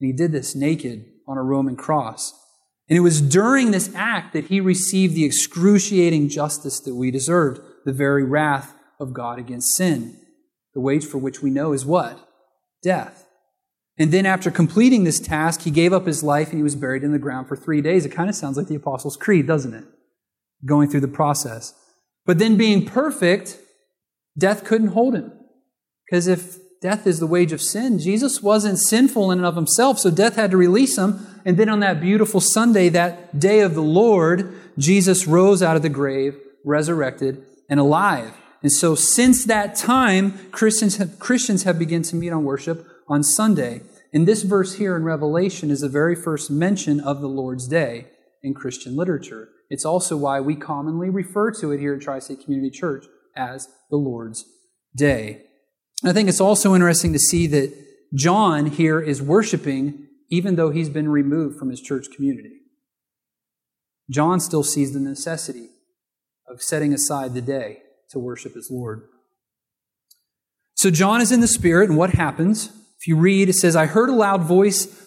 And 0.00 0.06
he 0.06 0.12
did 0.12 0.30
this 0.30 0.54
naked 0.54 1.06
on 1.26 1.36
a 1.36 1.42
Roman 1.42 1.74
cross. 1.74 2.32
And 2.88 2.98
it 2.98 3.00
was 3.00 3.20
during 3.20 3.70
this 3.70 3.90
act 3.94 4.32
that 4.34 4.46
he 4.46 4.60
received 4.60 5.14
the 5.14 5.24
excruciating 5.24 6.28
justice 6.28 6.80
that 6.80 6.94
we 6.94 7.10
deserved, 7.10 7.60
the 7.84 7.92
very 7.92 8.24
wrath 8.24 8.74
of 9.00 9.14
God 9.14 9.38
against 9.38 9.76
sin. 9.76 10.18
The 10.74 10.80
wage 10.80 11.04
for 11.04 11.18
which 11.18 11.42
we 11.42 11.50
know 11.50 11.72
is 11.72 11.86
what? 11.86 12.28
Death. 12.82 13.26
And 13.96 14.10
then 14.10 14.26
after 14.26 14.50
completing 14.50 15.04
this 15.04 15.20
task, 15.20 15.62
he 15.62 15.70
gave 15.70 15.92
up 15.92 16.06
his 16.06 16.22
life 16.22 16.48
and 16.48 16.58
he 16.58 16.64
was 16.64 16.74
buried 16.74 17.04
in 17.04 17.12
the 17.12 17.18
ground 17.18 17.48
for 17.48 17.56
three 17.56 17.80
days. 17.80 18.04
It 18.04 18.10
kind 18.10 18.28
of 18.28 18.34
sounds 18.34 18.56
like 18.56 18.66
the 18.66 18.74
Apostles' 18.74 19.16
Creed, 19.16 19.46
doesn't 19.46 19.72
it? 19.72 19.84
Going 20.66 20.90
through 20.90 21.00
the 21.00 21.08
process. 21.08 21.74
But 22.26 22.38
then 22.38 22.56
being 22.56 22.84
perfect, 22.84 23.58
death 24.36 24.64
couldn't 24.64 24.88
hold 24.88 25.14
him. 25.14 25.32
Because 26.06 26.26
if 26.26 26.58
death 26.82 27.06
is 27.06 27.20
the 27.20 27.26
wage 27.26 27.52
of 27.52 27.62
sin, 27.62 27.98
Jesus 27.98 28.42
wasn't 28.42 28.78
sinful 28.78 29.30
in 29.30 29.38
and 29.38 29.46
of 29.46 29.56
himself, 29.56 29.98
so 29.98 30.10
death 30.10 30.36
had 30.36 30.50
to 30.50 30.56
release 30.56 30.98
him. 30.98 31.33
And 31.44 31.56
then 31.56 31.68
on 31.68 31.80
that 31.80 32.00
beautiful 32.00 32.40
Sunday, 32.40 32.88
that 32.90 33.38
day 33.38 33.60
of 33.60 33.74
the 33.74 33.82
Lord, 33.82 34.54
Jesus 34.78 35.26
rose 35.26 35.62
out 35.62 35.76
of 35.76 35.82
the 35.82 35.88
grave, 35.88 36.36
resurrected, 36.64 37.44
and 37.68 37.78
alive. 37.78 38.32
And 38.62 38.72
so 38.72 38.94
since 38.94 39.44
that 39.44 39.76
time, 39.76 40.50
Christians 40.50 40.96
have, 40.96 41.18
Christians 41.18 41.64
have 41.64 41.78
begun 41.78 42.02
to 42.04 42.16
meet 42.16 42.32
on 42.32 42.44
worship 42.44 42.86
on 43.08 43.22
Sunday. 43.22 43.82
And 44.12 44.26
this 44.26 44.42
verse 44.42 44.76
here 44.76 44.96
in 44.96 45.04
Revelation 45.04 45.70
is 45.70 45.80
the 45.80 45.88
very 45.88 46.14
first 46.14 46.50
mention 46.50 47.00
of 47.00 47.20
the 47.20 47.28
Lord's 47.28 47.68
Day 47.68 48.06
in 48.42 48.54
Christian 48.54 48.96
literature. 48.96 49.48
It's 49.68 49.84
also 49.84 50.16
why 50.16 50.40
we 50.40 50.56
commonly 50.56 51.10
refer 51.10 51.50
to 51.60 51.72
it 51.72 51.80
here 51.80 51.94
at 51.94 52.00
Tri 52.00 52.20
State 52.20 52.44
Community 52.44 52.70
Church 52.70 53.04
as 53.36 53.68
the 53.90 53.96
Lord's 53.96 54.44
Day. 54.96 55.42
I 56.04 56.12
think 56.12 56.28
it's 56.28 56.40
also 56.40 56.74
interesting 56.74 57.12
to 57.12 57.18
see 57.18 57.46
that 57.48 57.72
John 58.14 58.66
here 58.66 59.00
is 59.00 59.20
worshiping 59.20 60.06
even 60.34 60.56
though 60.56 60.70
he's 60.70 60.88
been 60.88 61.08
removed 61.08 61.58
from 61.58 61.70
his 61.70 61.80
church 61.80 62.06
community. 62.14 62.60
John 64.10 64.40
still 64.40 64.64
sees 64.64 64.92
the 64.92 65.00
necessity 65.00 65.68
of 66.48 66.60
setting 66.60 66.92
aside 66.92 67.34
the 67.34 67.40
day 67.40 67.78
to 68.10 68.18
worship 68.18 68.54
his 68.54 68.68
Lord. 68.70 69.02
So 70.74 70.90
John 70.90 71.20
is 71.20 71.30
in 71.30 71.40
the 71.40 71.46
Spirit, 71.46 71.88
and 71.88 71.96
what 71.96 72.10
happens? 72.10 72.66
If 72.98 73.06
you 73.06 73.16
read, 73.16 73.48
it 73.48 73.54
says, 73.54 73.76
I 73.76 73.86
heard 73.86 74.08
a 74.08 74.14
loud 74.14 74.42
voice, 74.42 75.06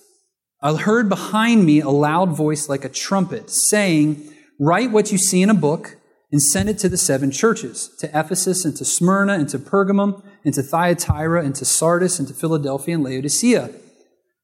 I 0.62 0.74
heard 0.76 1.10
behind 1.10 1.66
me 1.66 1.82
a 1.82 1.90
loud 1.90 2.36
voice 2.36 2.70
like 2.70 2.86
a 2.86 2.90
trumpet, 2.90 3.50
saying, 3.50 4.34
Write 4.60 4.92
what 4.92 5.12
you 5.12 5.18
see 5.18 5.42
in 5.42 5.50
a 5.50 5.54
book 5.54 5.98
and 6.32 6.42
send 6.42 6.70
it 6.70 6.80
to 6.80 6.90
the 6.90 6.98
seven 6.98 7.32
churches 7.32 7.90
to 8.00 8.08
Ephesus 8.08 8.66
and 8.66 8.76
to 8.78 8.86
Smyrna 8.86 9.34
and 9.34 9.50
to 9.50 9.60
Pergamum 9.60 10.24
and 10.44 10.54
to 10.54 10.64
Thyatira 10.64 11.44
and 11.44 11.54
to 11.56 11.66
Sardis 11.66 12.18
and 12.18 12.28
to 12.28 12.34
Philadelphia 12.34 12.96
and 12.96 13.04
Laodicea. 13.04 13.70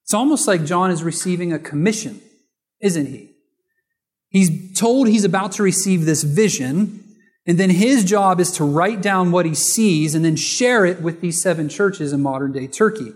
It's 0.03 0.13
almost 0.13 0.47
like 0.47 0.65
John 0.65 0.91
is 0.91 1.03
receiving 1.03 1.53
a 1.53 1.59
commission, 1.59 2.21
isn't 2.81 3.05
he? 3.07 3.31
He's 4.29 4.77
told 4.77 5.07
he's 5.07 5.23
about 5.23 5.53
to 5.53 5.63
receive 5.63 6.05
this 6.05 6.23
vision, 6.23 7.03
and 7.45 7.57
then 7.57 7.69
his 7.69 8.03
job 8.03 8.39
is 8.39 8.51
to 8.53 8.63
write 8.63 9.01
down 9.01 9.31
what 9.31 9.45
he 9.45 9.53
sees 9.53 10.15
and 10.15 10.25
then 10.25 10.35
share 10.35 10.85
it 10.85 11.01
with 11.01 11.21
these 11.21 11.41
seven 11.41 11.69
churches 11.69 12.11
in 12.13 12.21
modern 12.21 12.51
day 12.51 12.67
Turkey. 12.67 13.13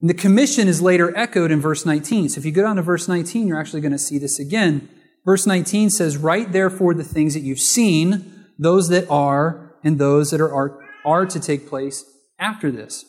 And 0.00 0.10
the 0.10 0.14
commission 0.14 0.68
is 0.68 0.82
later 0.82 1.16
echoed 1.16 1.52
in 1.52 1.60
verse 1.60 1.86
19. 1.86 2.30
So 2.30 2.38
if 2.38 2.44
you 2.44 2.50
go 2.50 2.62
down 2.62 2.76
to 2.76 2.82
verse 2.82 3.06
19, 3.06 3.46
you're 3.46 3.60
actually 3.60 3.82
going 3.82 3.92
to 3.92 3.98
see 3.98 4.18
this 4.18 4.40
again. 4.40 4.88
Verse 5.24 5.46
19 5.46 5.90
says, 5.90 6.16
Write 6.16 6.52
therefore 6.52 6.94
the 6.94 7.04
things 7.04 7.34
that 7.34 7.40
you've 7.40 7.60
seen, 7.60 8.46
those 8.58 8.88
that 8.88 9.08
are, 9.08 9.76
and 9.84 9.98
those 9.98 10.30
that 10.30 10.40
are, 10.40 10.52
are, 10.52 10.80
are 11.04 11.26
to 11.26 11.38
take 11.38 11.68
place 11.68 12.04
after 12.38 12.70
this. 12.70 13.04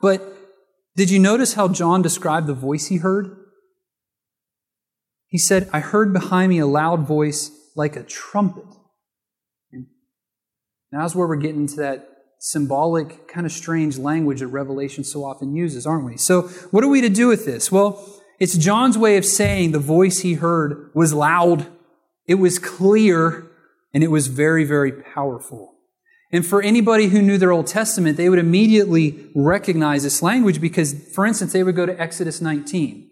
But 0.00 0.22
did 0.96 1.10
you 1.10 1.18
notice 1.18 1.54
how 1.54 1.68
John 1.68 2.02
described 2.02 2.46
the 2.46 2.54
voice 2.54 2.88
he 2.88 2.98
heard? 2.98 3.36
He 5.26 5.38
said, 5.38 5.68
I 5.72 5.80
heard 5.80 6.12
behind 6.12 6.50
me 6.50 6.58
a 6.58 6.66
loud 6.66 7.06
voice 7.06 7.50
like 7.74 7.96
a 7.96 8.02
trumpet. 8.02 8.66
And 9.72 9.86
now's 10.92 11.16
where 11.16 11.26
we're 11.26 11.36
getting 11.36 11.62
into 11.62 11.76
that 11.76 12.08
symbolic, 12.38 13.28
kind 13.28 13.46
of 13.46 13.52
strange 13.52 13.96
language 13.96 14.40
that 14.40 14.48
Revelation 14.48 15.04
so 15.04 15.24
often 15.24 15.54
uses, 15.54 15.86
aren't 15.86 16.04
we? 16.04 16.16
So, 16.16 16.42
what 16.70 16.84
are 16.84 16.88
we 16.88 17.00
to 17.00 17.08
do 17.08 17.28
with 17.28 17.46
this? 17.46 17.72
Well, 17.72 18.04
it's 18.38 18.58
John's 18.58 18.98
way 18.98 19.16
of 19.16 19.24
saying 19.24 19.70
the 19.70 19.78
voice 19.78 20.18
he 20.18 20.34
heard 20.34 20.90
was 20.94 21.14
loud, 21.14 21.66
it 22.26 22.34
was 22.34 22.58
clear, 22.58 23.46
and 23.94 24.02
it 24.02 24.10
was 24.10 24.26
very, 24.26 24.64
very 24.64 24.92
powerful. 24.92 25.71
And 26.32 26.46
for 26.46 26.62
anybody 26.62 27.08
who 27.08 27.20
knew 27.20 27.36
their 27.36 27.52
Old 27.52 27.66
Testament, 27.66 28.16
they 28.16 28.30
would 28.30 28.38
immediately 28.38 29.28
recognize 29.34 30.02
this 30.02 30.22
language 30.22 30.60
because, 30.60 30.94
for 31.14 31.26
instance, 31.26 31.52
they 31.52 31.62
would 31.62 31.76
go 31.76 31.84
to 31.84 32.00
Exodus 32.00 32.40
19. 32.40 33.10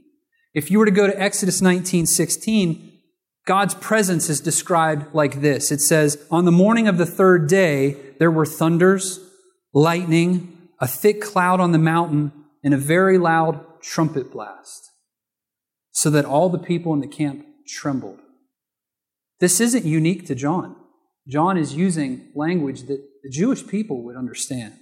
If 0.54 0.70
you 0.70 0.78
were 0.78 0.86
to 0.86 0.90
go 0.90 1.06
to 1.06 1.20
Exodus 1.20 1.60
19, 1.60 2.06
16, 2.06 2.92
God's 3.46 3.74
presence 3.74 4.30
is 4.30 4.40
described 4.40 5.14
like 5.14 5.42
this. 5.42 5.70
It 5.70 5.80
says, 5.80 6.26
On 6.30 6.46
the 6.46 6.52
morning 6.52 6.88
of 6.88 6.96
the 6.96 7.06
third 7.06 7.46
day, 7.46 7.96
there 8.18 8.30
were 8.30 8.46
thunders, 8.46 9.20
lightning, 9.74 10.68
a 10.80 10.86
thick 10.86 11.20
cloud 11.20 11.60
on 11.60 11.72
the 11.72 11.78
mountain, 11.78 12.32
and 12.64 12.72
a 12.72 12.78
very 12.78 13.18
loud 13.18 13.64
trumpet 13.82 14.32
blast 14.32 14.90
so 15.92 16.08
that 16.10 16.24
all 16.24 16.48
the 16.48 16.58
people 16.58 16.94
in 16.94 17.00
the 17.00 17.06
camp 17.06 17.44
trembled. 17.66 18.20
This 19.40 19.60
isn't 19.60 19.84
unique 19.84 20.26
to 20.26 20.34
John. 20.34 20.76
John 21.28 21.56
is 21.56 21.74
using 21.74 22.30
language 22.34 22.82
that 22.84 23.02
the 23.22 23.30
Jewish 23.30 23.66
people 23.66 24.02
would 24.04 24.16
understand. 24.16 24.74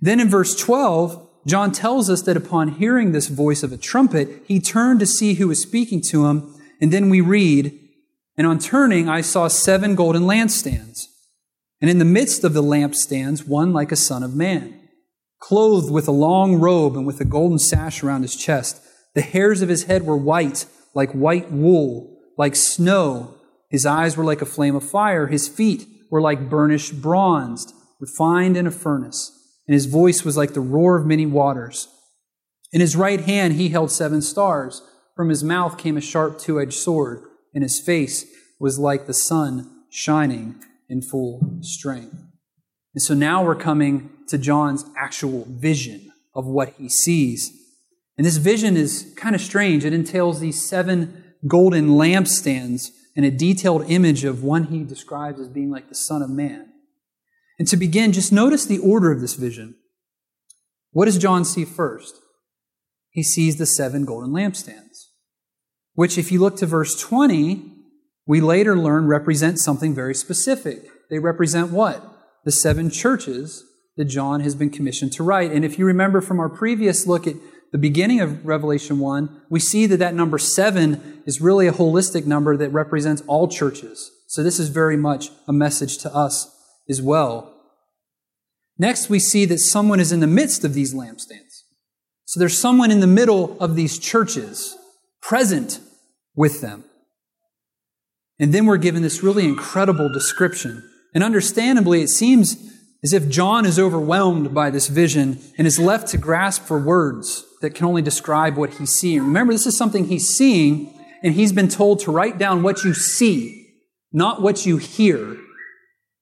Then 0.00 0.20
in 0.20 0.28
verse 0.28 0.54
12, 0.54 1.26
John 1.46 1.72
tells 1.72 2.10
us 2.10 2.22
that 2.22 2.36
upon 2.36 2.72
hearing 2.72 3.12
this 3.12 3.28
voice 3.28 3.62
of 3.62 3.72
a 3.72 3.76
trumpet, 3.76 4.42
he 4.46 4.60
turned 4.60 5.00
to 5.00 5.06
see 5.06 5.34
who 5.34 5.48
was 5.48 5.62
speaking 5.62 6.02
to 6.08 6.26
him. 6.26 6.54
And 6.80 6.92
then 6.92 7.08
we 7.08 7.20
read, 7.20 7.78
And 8.36 8.46
on 8.46 8.58
turning, 8.58 9.08
I 9.08 9.20
saw 9.20 9.48
seven 9.48 9.94
golden 9.94 10.22
lampstands. 10.22 11.04
And 11.80 11.88
in 11.88 11.98
the 11.98 12.04
midst 12.04 12.42
of 12.42 12.52
the 12.52 12.62
lampstands, 12.62 13.46
one 13.46 13.72
like 13.72 13.92
a 13.92 13.96
son 13.96 14.22
of 14.22 14.34
man, 14.34 14.88
clothed 15.38 15.92
with 15.92 16.08
a 16.08 16.12
long 16.12 16.56
robe 16.56 16.96
and 16.96 17.06
with 17.06 17.20
a 17.20 17.24
golden 17.24 17.58
sash 17.58 18.02
around 18.02 18.22
his 18.22 18.34
chest. 18.34 18.82
The 19.14 19.22
hairs 19.22 19.62
of 19.62 19.68
his 19.68 19.84
head 19.84 20.04
were 20.04 20.16
white, 20.16 20.66
like 20.94 21.12
white 21.12 21.52
wool, 21.52 22.18
like 22.36 22.56
snow. 22.56 23.34
His 23.70 23.86
eyes 23.86 24.16
were 24.16 24.24
like 24.24 24.42
a 24.42 24.46
flame 24.46 24.74
of 24.74 24.88
fire. 24.88 25.28
His 25.28 25.48
feet 25.48 25.86
were 26.10 26.20
like 26.20 26.48
burnished 26.48 27.00
bronze, 27.00 27.72
refined 28.00 28.56
in 28.56 28.66
a 28.66 28.70
furnace. 28.70 29.32
And 29.66 29.74
his 29.74 29.86
voice 29.86 30.24
was 30.24 30.36
like 30.36 30.54
the 30.54 30.60
roar 30.60 30.98
of 30.98 31.06
many 31.06 31.26
waters. 31.26 31.88
In 32.72 32.80
his 32.80 32.96
right 32.96 33.20
hand 33.20 33.54
he 33.54 33.68
held 33.68 33.90
seven 33.90 34.22
stars. 34.22 34.82
From 35.14 35.28
his 35.28 35.42
mouth 35.42 35.78
came 35.78 35.96
a 35.96 36.00
sharp 36.00 36.38
two 36.38 36.60
edged 36.60 36.74
sword, 36.74 37.22
and 37.54 37.62
his 37.62 37.80
face 37.80 38.26
was 38.60 38.78
like 38.78 39.06
the 39.06 39.14
sun 39.14 39.84
shining 39.90 40.62
in 40.88 41.00
full 41.02 41.58
strength. 41.62 42.22
And 42.94 43.02
so 43.02 43.14
now 43.14 43.44
we're 43.44 43.56
coming 43.56 44.10
to 44.28 44.38
John's 44.38 44.84
actual 44.96 45.46
vision 45.48 46.12
of 46.34 46.46
what 46.46 46.74
he 46.78 46.88
sees. 46.88 47.50
And 48.18 48.26
this 48.26 48.36
vision 48.36 48.76
is 48.76 49.12
kind 49.16 49.34
of 49.34 49.40
strange. 49.40 49.84
It 49.84 49.92
entails 49.92 50.40
these 50.40 50.66
seven 50.68 51.24
golden 51.46 51.88
lampstands 51.90 52.90
and 53.16 53.24
a 53.24 53.30
detailed 53.30 53.88
image 53.88 54.24
of 54.24 54.44
one 54.44 54.64
he 54.64 54.84
describes 54.84 55.40
as 55.40 55.48
being 55.48 55.70
like 55.70 55.88
the 55.88 55.94
Son 55.94 56.22
of 56.22 56.30
Man. 56.30 56.68
And 57.58 57.66
to 57.68 57.76
begin, 57.76 58.12
just 58.12 58.32
notice 58.32 58.66
the 58.66 58.78
order 58.78 59.10
of 59.10 59.20
this 59.20 59.34
vision. 59.34 59.76
What 60.92 61.06
does 61.06 61.18
John 61.18 61.44
see 61.44 61.64
first? 61.64 62.16
He 63.10 63.22
sees 63.22 63.56
the 63.56 63.64
seven 63.66 64.04
golden 64.04 64.30
lampstands, 64.30 65.06
which, 65.94 66.18
if 66.18 66.30
you 66.30 66.38
look 66.38 66.56
to 66.56 66.66
verse 66.66 67.00
20, 67.00 67.72
we 68.26 68.40
later 68.42 68.76
learn 68.76 69.06
represent 69.06 69.58
something 69.58 69.94
very 69.94 70.14
specific. 70.14 70.86
They 71.08 71.18
represent 71.18 71.70
what? 71.70 72.04
The 72.44 72.52
seven 72.52 72.90
churches 72.90 73.64
that 73.96 74.04
John 74.04 74.40
has 74.40 74.54
been 74.54 74.68
commissioned 74.68 75.12
to 75.12 75.22
write. 75.22 75.52
And 75.52 75.64
if 75.64 75.78
you 75.78 75.86
remember 75.86 76.20
from 76.20 76.38
our 76.38 76.50
previous 76.50 77.06
look 77.06 77.26
at 77.26 77.36
the 77.76 77.80
beginning 77.80 78.22
of 78.22 78.46
Revelation 78.46 79.00
1, 79.00 79.42
we 79.50 79.60
see 79.60 79.84
that 79.84 79.98
that 79.98 80.14
number 80.14 80.38
seven 80.38 81.22
is 81.26 81.42
really 81.42 81.66
a 81.66 81.72
holistic 81.72 82.24
number 82.24 82.56
that 82.56 82.70
represents 82.70 83.22
all 83.26 83.48
churches. 83.48 84.10
So 84.28 84.42
this 84.42 84.58
is 84.58 84.70
very 84.70 84.96
much 84.96 85.28
a 85.46 85.52
message 85.52 85.98
to 85.98 86.14
us 86.14 86.50
as 86.88 87.02
well. 87.02 87.54
Next, 88.78 89.10
we 89.10 89.18
see 89.18 89.44
that 89.44 89.58
someone 89.58 90.00
is 90.00 90.10
in 90.10 90.20
the 90.20 90.26
midst 90.26 90.64
of 90.64 90.72
these 90.72 90.94
lampstands. 90.94 91.64
So 92.24 92.40
there's 92.40 92.58
someone 92.58 92.90
in 92.90 93.00
the 93.00 93.06
middle 93.06 93.58
of 93.60 93.76
these 93.76 93.98
churches, 93.98 94.74
present 95.20 95.78
with 96.34 96.62
them. 96.62 96.82
And 98.38 98.54
then 98.54 98.64
we're 98.64 98.78
given 98.78 99.02
this 99.02 99.22
really 99.22 99.44
incredible 99.44 100.10
description. 100.10 100.82
And 101.14 101.22
understandably, 101.22 102.00
it 102.00 102.08
seems 102.08 102.56
as 103.04 103.12
if 103.12 103.28
John 103.28 103.66
is 103.66 103.78
overwhelmed 103.78 104.54
by 104.54 104.70
this 104.70 104.88
vision 104.88 105.40
and 105.58 105.66
is 105.66 105.78
left 105.78 106.08
to 106.08 106.16
grasp 106.16 106.62
for 106.62 106.78
words 106.80 107.45
that 107.60 107.74
can 107.74 107.86
only 107.86 108.02
describe 108.02 108.56
what 108.56 108.74
he's 108.74 108.90
seeing. 108.90 109.20
Remember, 109.20 109.52
this 109.52 109.66
is 109.66 109.76
something 109.76 110.06
he's 110.06 110.28
seeing, 110.28 110.92
and 111.22 111.34
he's 111.34 111.52
been 111.52 111.68
told 111.68 112.00
to 112.00 112.12
write 112.12 112.38
down 112.38 112.62
what 112.62 112.84
you 112.84 112.94
see, 112.94 113.74
not 114.12 114.42
what 114.42 114.66
you 114.66 114.76
hear. 114.76 115.36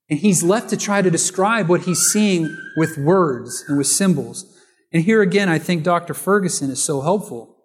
And 0.08 0.18
he's 0.18 0.42
left 0.42 0.70
to 0.70 0.76
try 0.76 1.02
to 1.02 1.10
describe 1.10 1.68
what 1.68 1.82
he's 1.82 2.00
seeing 2.12 2.56
with 2.76 2.98
words 2.98 3.64
and 3.68 3.78
with 3.78 3.86
symbols. 3.86 4.44
And 4.92 5.02
here 5.02 5.22
again, 5.22 5.48
I 5.48 5.58
think 5.58 5.82
Dr. 5.82 6.14
Ferguson 6.14 6.70
is 6.70 6.84
so 6.84 7.00
helpful. 7.00 7.56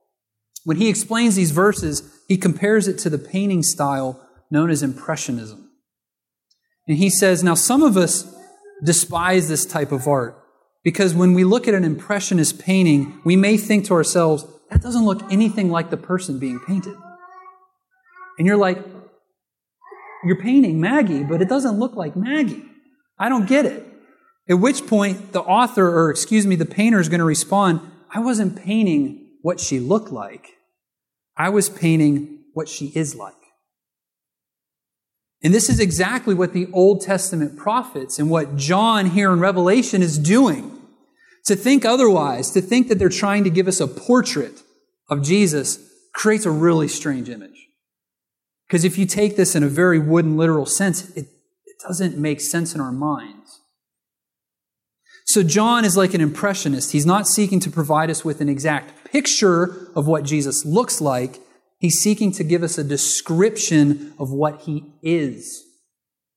When 0.63 0.77
he 0.77 0.89
explains 0.89 1.35
these 1.35 1.51
verses, 1.51 2.03
he 2.27 2.37
compares 2.37 2.87
it 2.87 2.97
to 2.99 3.09
the 3.09 3.17
painting 3.17 3.63
style 3.63 4.25
known 4.51 4.69
as 4.69 4.81
Impressionism. 4.81 5.69
And 6.87 6.97
he 6.97 7.09
says, 7.09 7.43
Now, 7.43 7.53
some 7.53 7.83
of 7.83 7.97
us 7.97 8.35
despise 8.83 9.47
this 9.47 9.65
type 9.65 9.91
of 9.91 10.07
art. 10.07 10.41
Because 10.89 11.13
when 11.13 11.35
we 11.35 11.43
look 11.43 11.67
at 11.67 11.75
an 11.75 11.83
impressionist 11.83 12.57
painting, 12.57 13.21
we 13.23 13.35
may 13.35 13.57
think 13.57 13.85
to 13.85 13.93
ourselves, 13.93 14.43
that 14.71 14.81
doesn't 14.81 15.05
look 15.05 15.21
anything 15.31 15.69
like 15.69 15.91
the 15.91 15.97
person 15.97 16.39
being 16.39 16.59
painted. 16.61 16.95
And 18.39 18.47
you're 18.47 18.57
like, 18.57 18.83
you're 20.25 20.41
painting 20.41 20.81
Maggie, 20.81 21.23
but 21.23 21.43
it 21.43 21.47
doesn't 21.47 21.77
look 21.77 21.95
like 21.95 22.15
Maggie. 22.15 22.65
I 23.19 23.29
don't 23.29 23.47
get 23.47 23.67
it. 23.67 23.85
At 24.49 24.55
which 24.55 24.87
point, 24.87 25.31
the 25.31 25.41
author, 25.41 25.87
or 25.87 26.09
excuse 26.09 26.47
me, 26.47 26.55
the 26.55 26.65
painter 26.65 26.99
is 26.99 27.07
going 27.07 27.19
to 27.19 27.23
respond, 27.23 27.81
I 28.09 28.19
wasn't 28.19 28.55
painting 28.55 29.27
what 29.43 29.59
she 29.59 29.79
looked 29.79 30.11
like. 30.11 30.47
I 31.37 31.49
was 31.49 31.69
painting 31.69 32.45
what 32.55 32.67
she 32.67 32.87
is 32.95 33.13
like. 33.13 33.35
And 35.43 35.53
this 35.53 35.69
is 35.69 35.79
exactly 35.79 36.33
what 36.33 36.53
the 36.53 36.67
Old 36.73 37.01
Testament 37.01 37.59
prophets 37.59 38.17
and 38.17 38.31
what 38.31 38.55
John 38.55 39.11
here 39.11 39.31
in 39.31 39.39
Revelation 39.39 40.01
is 40.01 40.17
doing. 40.17 40.77
To 41.45 41.55
think 41.55 41.85
otherwise, 41.85 42.51
to 42.51 42.61
think 42.61 42.87
that 42.87 42.99
they're 42.99 43.09
trying 43.09 43.43
to 43.43 43.49
give 43.49 43.67
us 43.67 43.79
a 43.79 43.87
portrait 43.87 44.61
of 45.09 45.23
Jesus, 45.23 45.79
creates 46.13 46.45
a 46.45 46.51
really 46.51 46.87
strange 46.87 47.29
image. 47.29 47.67
Because 48.67 48.83
if 48.83 48.97
you 48.97 49.05
take 49.05 49.35
this 49.35 49.55
in 49.55 49.63
a 49.63 49.67
very 49.67 49.97
wooden, 49.99 50.37
literal 50.37 50.65
sense, 50.65 51.09
it, 51.11 51.25
it 51.65 51.75
doesn't 51.87 52.17
make 52.17 52.39
sense 52.39 52.75
in 52.75 52.81
our 52.81 52.91
minds. 52.91 53.61
So 55.25 55.43
John 55.43 55.85
is 55.85 55.95
like 55.95 56.13
an 56.13 56.21
impressionist. 56.21 56.91
He's 56.91 57.05
not 57.05 57.27
seeking 57.27 57.59
to 57.61 57.69
provide 57.69 58.09
us 58.09 58.25
with 58.25 58.41
an 58.41 58.49
exact 58.49 59.11
picture 59.11 59.91
of 59.95 60.07
what 60.07 60.23
Jesus 60.23 60.65
looks 60.65 61.01
like. 61.01 61.39
He's 61.79 61.99
seeking 61.99 62.31
to 62.33 62.43
give 62.43 62.63
us 62.63 62.77
a 62.77 62.83
description 62.83 64.13
of 64.19 64.31
what 64.31 64.61
he 64.61 64.85
is 65.01 65.63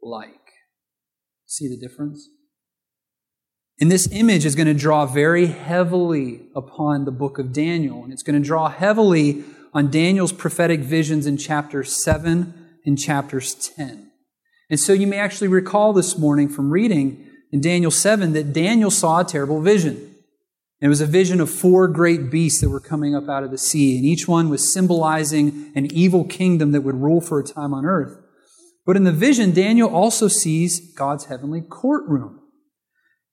like. 0.03 0.29
See 1.47 1.69
the 1.69 1.77
difference? 1.77 2.29
And 3.81 3.91
this 3.91 4.09
image 4.13 4.45
is 4.45 4.55
going 4.55 4.67
to 4.67 4.75
draw 4.75 5.07
very 5.07 5.47
heavily 5.47 6.43
upon 6.55 7.05
the 7.05 7.11
book 7.11 7.39
of 7.39 7.53
Daniel, 7.53 8.05
and 8.05 8.13
it's 8.13 8.23
going 8.23 8.41
to 8.41 8.47
draw 8.47 8.69
heavily 8.69 9.45
on 9.75 9.91
Daniel's 9.91 10.33
prophetic 10.33 10.81
visions 10.81 11.27
in 11.27 11.37
chapters 11.37 12.03
7 12.05 12.55
and 12.85 12.99
chapters 12.99 13.55
10. 13.55 14.11
And 14.71 14.81
so 14.81 14.93
you 14.93 15.07
may 15.07 15.19
actually 15.19 15.49
recall 15.49 15.93
this 15.93 16.19
morning 16.19 16.49
from 16.49 16.71
reading 16.71 17.29
in 17.51 17.61
Daniel 17.61 17.91
7 17.91 18.33
that 18.33 18.53
Daniel 18.53 18.91
saw 18.91 19.21
a 19.21 19.25
terrible 19.25 19.61
vision. 19.61 19.97
And 20.81 20.89
it 20.89 20.89
was 20.89 21.01
a 21.01 21.07
vision 21.07 21.41
of 21.41 21.49
four 21.49 21.87
great 21.87 22.31
beasts 22.31 22.61
that 22.61 22.69
were 22.69 22.81
coming 22.81 23.15
up 23.15 23.29
out 23.29 23.45
of 23.45 23.53
the 23.53 23.59
sea, 23.59 23.97
and 23.97 24.05
each 24.05 24.27
one 24.27 24.49
was 24.49 24.73
symbolizing 24.73 25.73
an 25.77 25.87
evil 25.93 26.25
kingdom 26.25 26.73
that 26.73 26.81
would 26.81 26.97
rule 26.97 27.21
for 27.21 27.39
a 27.39 27.45
time 27.45 27.73
on 27.73 27.87
earth. 27.87 28.19
But 28.85 28.97
in 28.97 29.05
the 29.05 29.13
vision, 29.13 29.53
Daniel 29.53 29.89
also 29.89 30.27
sees 30.27 30.93
God's 30.95 31.27
heavenly 31.27 31.61
courtroom. 31.61 32.41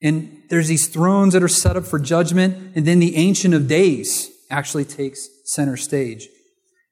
And 0.01 0.43
there's 0.49 0.67
these 0.67 0.87
thrones 0.87 1.33
that 1.33 1.43
are 1.43 1.49
set 1.49 1.75
up 1.75 1.85
for 1.85 1.99
judgment, 1.99 2.75
and 2.75 2.85
then 2.85 2.99
the 2.99 3.15
Ancient 3.15 3.53
of 3.53 3.67
Days 3.67 4.31
actually 4.49 4.85
takes 4.85 5.27
center 5.45 5.77
stage. 5.77 6.27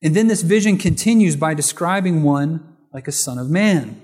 And 0.02 0.16
then 0.16 0.28
this 0.28 0.42
vision 0.42 0.78
continues 0.78 1.36
by 1.36 1.54
describing 1.54 2.24
one 2.24 2.76
like 2.94 3.08
a 3.08 3.12
son 3.12 3.38
of 3.38 3.50
man 3.50 4.02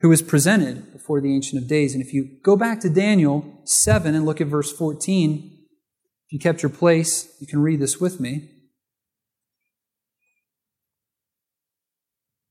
who 0.00 0.10
is 0.12 0.22
presented 0.22 0.92
before 0.92 1.20
the 1.20 1.34
Ancient 1.34 1.62
of 1.62 1.68
Days. 1.68 1.94
And 1.94 2.02
if 2.02 2.12
you 2.12 2.38
go 2.42 2.56
back 2.56 2.80
to 2.80 2.90
Daniel 2.90 3.60
7 3.64 4.14
and 4.14 4.24
look 4.24 4.40
at 4.40 4.48
verse 4.48 4.72
14, 4.72 5.50
if 6.26 6.32
you 6.32 6.38
kept 6.38 6.62
your 6.62 6.70
place, 6.70 7.34
you 7.40 7.46
can 7.46 7.60
read 7.60 7.80
this 7.80 8.00
with 8.00 8.18
me. 8.18 8.50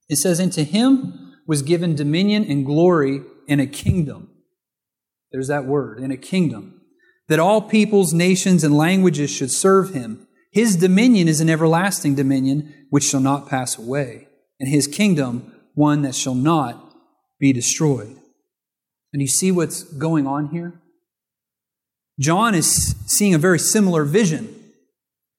It 0.10 0.18
says, 0.18 0.40
And 0.40 0.54
to 0.54 0.64
him 0.64 1.34
was 1.46 1.62
given 1.62 1.96
dominion 1.96 2.46
and 2.46 2.66
glory 2.66 3.22
and 3.50 3.60
a 3.60 3.68
kingdom. 3.68 4.33
There's 5.34 5.48
that 5.48 5.66
word, 5.66 6.00
in 6.00 6.12
a 6.12 6.18
kingdom, 6.18 6.80
that 7.28 7.40
all 7.40 7.62
peoples, 7.62 8.14
nations, 8.14 8.64
and 8.64 8.78
languages 8.78 9.32
should 9.32 9.52
serve 9.52 9.94
him. 9.94 10.28
His 10.52 10.76
dominion 10.76 11.28
is 11.28 11.42
an 11.42 11.50
everlasting 11.50 12.14
dominion 12.14 12.72
which 12.92 13.04
shall 13.04 13.20
not 13.20 13.50
pass 13.50 13.78
away, 13.78 14.28
and 14.60 14.70
his 14.70 14.86
kingdom 14.86 15.52
one 15.74 16.04
that 16.04 16.14
shall 16.14 16.36
not 16.36 16.94
be 17.40 17.52
destroyed. 17.52 18.16
And 19.12 19.22
you 19.22 19.28
see 19.28 19.52
what's 19.52 19.84
going 19.84 20.28
on 20.28 20.50
here? 20.50 20.80
John 22.20 22.54
is 22.54 22.96
seeing 23.08 23.34
a 23.34 23.40
very 23.40 23.58
similar 23.58 24.04
vision 24.06 24.54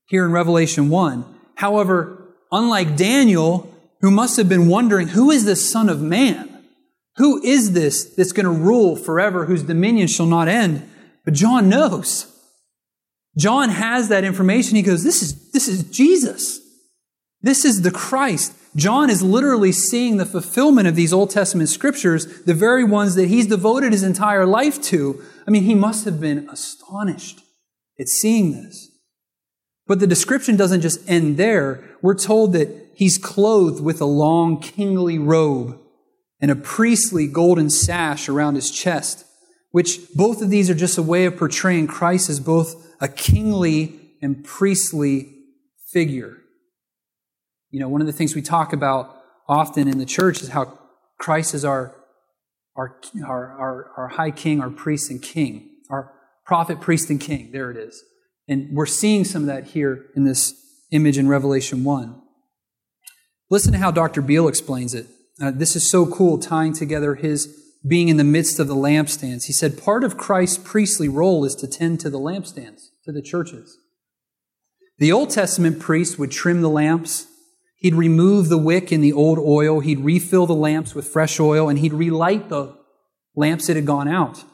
here 0.06 0.24
in 0.24 0.32
Revelation 0.32 0.90
1. 0.90 1.24
However, 1.54 2.34
unlike 2.50 2.96
Daniel, 2.96 3.72
who 4.00 4.10
must 4.10 4.36
have 4.38 4.48
been 4.48 4.68
wondering, 4.68 5.08
who 5.08 5.30
is 5.30 5.44
this 5.44 5.70
Son 5.70 5.88
of 5.88 6.02
Man? 6.02 6.53
Who 7.16 7.42
is 7.42 7.72
this 7.72 8.04
that's 8.04 8.32
going 8.32 8.44
to 8.44 8.50
rule 8.50 8.96
forever, 8.96 9.44
whose 9.44 9.62
dominion 9.62 10.08
shall 10.08 10.26
not 10.26 10.48
end? 10.48 10.88
But 11.24 11.34
John 11.34 11.68
knows. 11.68 12.30
John 13.36 13.70
has 13.70 14.08
that 14.08 14.24
information. 14.24 14.76
He 14.76 14.82
goes, 14.82 15.04
This 15.04 15.22
is, 15.22 15.50
this 15.52 15.68
is 15.68 15.84
Jesus. 15.84 16.60
This 17.40 17.64
is 17.64 17.82
the 17.82 17.90
Christ. 17.90 18.54
John 18.76 19.10
is 19.10 19.22
literally 19.22 19.70
seeing 19.70 20.16
the 20.16 20.26
fulfillment 20.26 20.88
of 20.88 20.96
these 20.96 21.12
Old 21.12 21.30
Testament 21.30 21.68
scriptures, 21.68 22.42
the 22.42 22.54
very 22.54 22.82
ones 22.82 23.14
that 23.14 23.28
he's 23.28 23.46
devoted 23.46 23.92
his 23.92 24.02
entire 24.02 24.46
life 24.46 24.82
to. 24.84 25.22
I 25.46 25.50
mean, 25.50 25.62
he 25.62 25.74
must 25.74 26.04
have 26.06 26.20
been 26.20 26.48
astonished 26.48 27.40
at 28.00 28.08
seeing 28.08 28.52
this. 28.52 28.90
But 29.86 30.00
the 30.00 30.06
description 30.06 30.56
doesn't 30.56 30.80
just 30.80 31.08
end 31.08 31.36
there. 31.36 31.84
We're 32.02 32.14
told 32.14 32.54
that 32.54 32.90
he's 32.94 33.18
clothed 33.18 33.82
with 33.82 34.00
a 34.00 34.06
long 34.06 34.60
kingly 34.60 35.18
robe 35.18 35.78
and 36.40 36.50
a 36.50 36.56
priestly 36.56 37.26
golden 37.26 37.70
sash 37.70 38.28
around 38.28 38.54
his 38.54 38.70
chest, 38.70 39.24
which 39.70 40.12
both 40.14 40.42
of 40.42 40.50
these 40.50 40.68
are 40.70 40.74
just 40.74 40.98
a 40.98 41.02
way 41.02 41.24
of 41.24 41.36
portraying 41.36 41.86
Christ 41.86 42.28
as 42.28 42.40
both 42.40 42.94
a 43.00 43.08
kingly 43.08 44.00
and 44.20 44.44
priestly 44.44 45.34
figure. 45.92 46.38
You 47.70 47.80
know, 47.80 47.88
one 47.88 48.00
of 48.00 48.06
the 48.06 48.12
things 48.12 48.34
we 48.34 48.42
talk 48.42 48.72
about 48.72 49.16
often 49.48 49.88
in 49.88 49.98
the 49.98 50.06
church 50.06 50.42
is 50.42 50.48
how 50.48 50.78
Christ 51.18 51.54
is 51.54 51.64
our, 51.64 51.94
our, 52.76 53.00
our, 53.24 53.46
our, 53.58 53.90
our 53.96 54.08
high 54.08 54.30
king, 54.30 54.60
our 54.60 54.70
priest 54.70 55.10
and 55.10 55.20
king, 55.20 55.70
our 55.90 56.12
prophet, 56.44 56.80
priest, 56.80 57.10
and 57.10 57.20
king. 57.20 57.50
There 57.52 57.70
it 57.70 57.76
is. 57.76 58.02
And 58.48 58.74
we're 58.74 58.86
seeing 58.86 59.24
some 59.24 59.42
of 59.42 59.46
that 59.46 59.64
here 59.68 60.06
in 60.14 60.24
this 60.24 60.54
image 60.90 61.18
in 61.18 61.28
Revelation 61.28 61.84
1. 61.84 62.20
Listen 63.50 63.72
to 63.72 63.78
how 63.78 63.90
Dr. 63.90 64.22
Beale 64.22 64.48
explains 64.48 64.94
it. 64.94 65.06
Uh, 65.40 65.50
this 65.50 65.74
is 65.74 65.90
so 65.90 66.06
cool, 66.06 66.38
tying 66.38 66.72
together 66.72 67.16
his 67.16 67.60
being 67.86 68.08
in 68.08 68.16
the 68.16 68.24
midst 68.24 68.58
of 68.58 68.68
the 68.68 68.74
lampstands. 68.74 69.44
He 69.44 69.52
said, 69.52 69.82
Part 69.82 70.04
of 70.04 70.16
Christ's 70.16 70.58
priestly 70.58 71.08
role 71.08 71.44
is 71.44 71.54
to 71.56 71.66
tend 71.66 72.00
to 72.00 72.10
the 72.10 72.20
lampstands 72.20 72.88
to 73.04 73.12
the 73.12 73.22
churches. 73.22 73.78
The 74.98 75.12
Old 75.12 75.30
Testament 75.30 75.80
priest 75.80 76.18
would 76.18 76.30
trim 76.30 76.62
the 76.62 76.70
lamps. 76.70 77.26
He'd 77.76 77.94
remove 77.94 78.48
the 78.48 78.58
wick 78.58 78.92
in 78.92 79.00
the 79.00 79.12
old 79.12 79.38
oil. 79.38 79.80
He'd 79.80 80.00
refill 80.00 80.46
the 80.46 80.54
lamps 80.54 80.94
with 80.94 81.08
fresh 81.08 81.38
oil 81.40 81.68
and 81.68 81.78
he'd 81.78 81.92
relight 81.92 82.48
the 82.48 82.78
lamps 83.34 83.66
that 83.66 83.76
had 83.76 83.86
gone 83.86 84.08
out. 84.08 84.44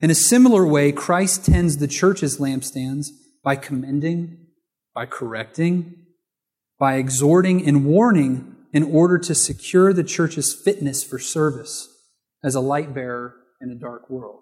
In 0.00 0.10
a 0.10 0.14
similar 0.14 0.66
way, 0.66 0.92
Christ 0.92 1.44
tends 1.44 1.76
the 1.76 1.88
church's 1.88 2.38
lampstands 2.38 3.08
by 3.42 3.56
commending, 3.56 4.46
by 4.94 5.06
correcting, 5.06 5.94
by 6.78 6.94
exhorting 6.94 7.66
and 7.66 7.84
warning 7.84 8.56
in 8.72 8.82
order 8.82 9.18
to 9.18 9.34
secure 9.34 9.92
the 9.92 10.04
church's 10.04 10.54
fitness 10.54 11.04
for 11.04 11.18
service 11.18 11.88
as 12.42 12.54
a 12.54 12.60
light 12.60 12.94
bearer 12.94 13.34
in 13.60 13.70
a 13.70 13.74
dark 13.74 14.08
world. 14.08 14.40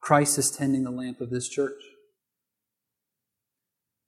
Christ 0.00 0.38
is 0.38 0.50
tending 0.50 0.84
the 0.84 0.90
lamp 0.90 1.20
of 1.20 1.30
this 1.30 1.48
church. 1.48 1.80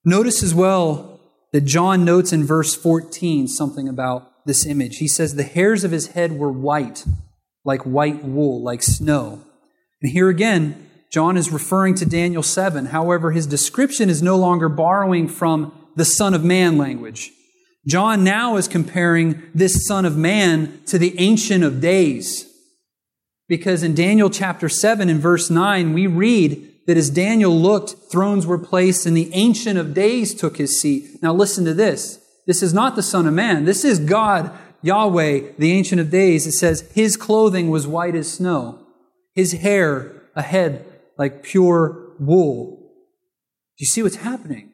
Notice 0.04 0.42
as 0.42 0.54
well 0.54 1.20
that 1.52 1.62
John 1.62 2.04
notes 2.04 2.32
in 2.32 2.44
verse 2.44 2.74
14 2.74 3.48
something 3.48 3.88
about 3.88 4.46
this 4.46 4.64
image. 4.64 4.98
He 4.98 5.08
says, 5.08 5.34
The 5.34 5.42
hairs 5.42 5.84
of 5.84 5.90
his 5.90 6.08
head 6.08 6.32
were 6.32 6.52
white, 6.52 7.04
like 7.64 7.82
white 7.82 8.24
wool, 8.24 8.62
like 8.62 8.82
snow. 8.82 9.42
And 10.00 10.12
here 10.12 10.28
again, 10.28 10.88
John 11.10 11.36
is 11.36 11.50
referring 11.50 11.94
to 11.96 12.06
Daniel 12.06 12.42
7. 12.42 12.86
However, 12.86 13.32
his 13.32 13.46
description 13.46 14.08
is 14.08 14.22
no 14.22 14.36
longer 14.36 14.68
borrowing 14.68 15.28
from 15.28 15.72
the 15.96 16.04
Son 16.04 16.34
of 16.34 16.44
Man 16.44 16.76
language. 16.78 17.32
John 17.86 18.24
now 18.24 18.56
is 18.56 18.66
comparing 18.66 19.42
this 19.54 19.86
Son 19.86 20.04
of 20.04 20.16
Man 20.16 20.80
to 20.86 20.98
the 20.98 21.18
Ancient 21.18 21.62
of 21.62 21.80
Days. 21.80 22.52
Because 23.48 23.82
in 23.82 23.94
Daniel 23.94 24.28
chapter 24.28 24.68
7 24.68 25.08
and 25.08 25.20
verse 25.20 25.50
9, 25.50 25.92
we 25.92 26.06
read 26.08 26.72
that 26.86 26.96
as 26.96 27.10
Daniel 27.10 27.56
looked, 27.56 28.10
thrones 28.10 28.46
were 28.46 28.58
placed 28.58 29.06
and 29.06 29.16
the 29.16 29.32
Ancient 29.32 29.78
of 29.78 29.94
Days 29.94 30.34
took 30.34 30.56
his 30.56 30.80
seat. 30.80 31.22
Now 31.22 31.32
listen 31.32 31.64
to 31.64 31.74
this. 31.74 32.20
This 32.46 32.62
is 32.62 32.74
not 32.74 32.96
the 32.96 33.02
Son 33.02 33.26
of 33.26 33.34
Man. 33.34 33.64
This 33.64 33.84
is 33.84 33.98
God, 34.00 34.56
Yahweh, 34.82 35.52
the 35.58 35.72
Ancient 35.72 36.00
of 36.00 36.10
Days. 36.10 36.46
It 36.46 36.52
says, 36.52 36.88
His 36.92 37.16
clothing 37.16 37.70
was 37.70 37.86
white 37.86 38.14
as 38.14 38.32
snow, 38.32 38.84
His 39.34 39.52
hair 39.52 40.12
a 40.34 40.42
head 40.42 40.84
like 41.18 41.42
pure 41.42 42.12
wool. 42.20 42.76
Do 43.78 43.82
you 43.82 43.86
see 43.86 44.02
what's 44.02 44.16
happening? 44.16 44.72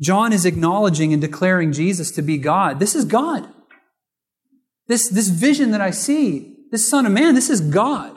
John 0.00 0.32
is 0.32 0.44
acknowledging 0.44 1.12
and 1.12 1.20
declaring 1.20 1.72
Jesus 1.72 2.10
to 2.12 2.22
be 2.22 2.38
God. 2.38 2.80
This 2.80 2.94
is 2.94 3.04
God. 3.04 3.48
This, 4.88 5.08
this 5.08 5.28
vision 5.28 5.70
that 5.70 5.80
I 5.80 5.90
see, 5.90 6.56
this 6.70 6.88
Son 6.88 7.06
of 7.06 7.12
Man, 7.12 7.34
this 7.34 7.50
is 7.50 7.60
God. 7.60 8.16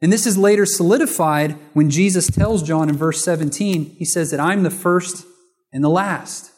And 0.00 0.12
this 0.12 0.26
is 0.26 0.38
later 0.38 0.64
solidified 0.64 1.58
when 1.72 1.90
Jesus 1.90 2.28
tells 2.28 2.62
John 2.62 2.88
in 2.88 2.96
verse 2.96 3.22
17, 3.22 3.96
he 3.98 4.04
says 4.04 4.30
that 4.30 4.40
I'm 4.40 4.62
the 4.62 4.70
first 4.70 5.26
and 5.72 5.82
the 5.82 5.88
last. 5.88 6.52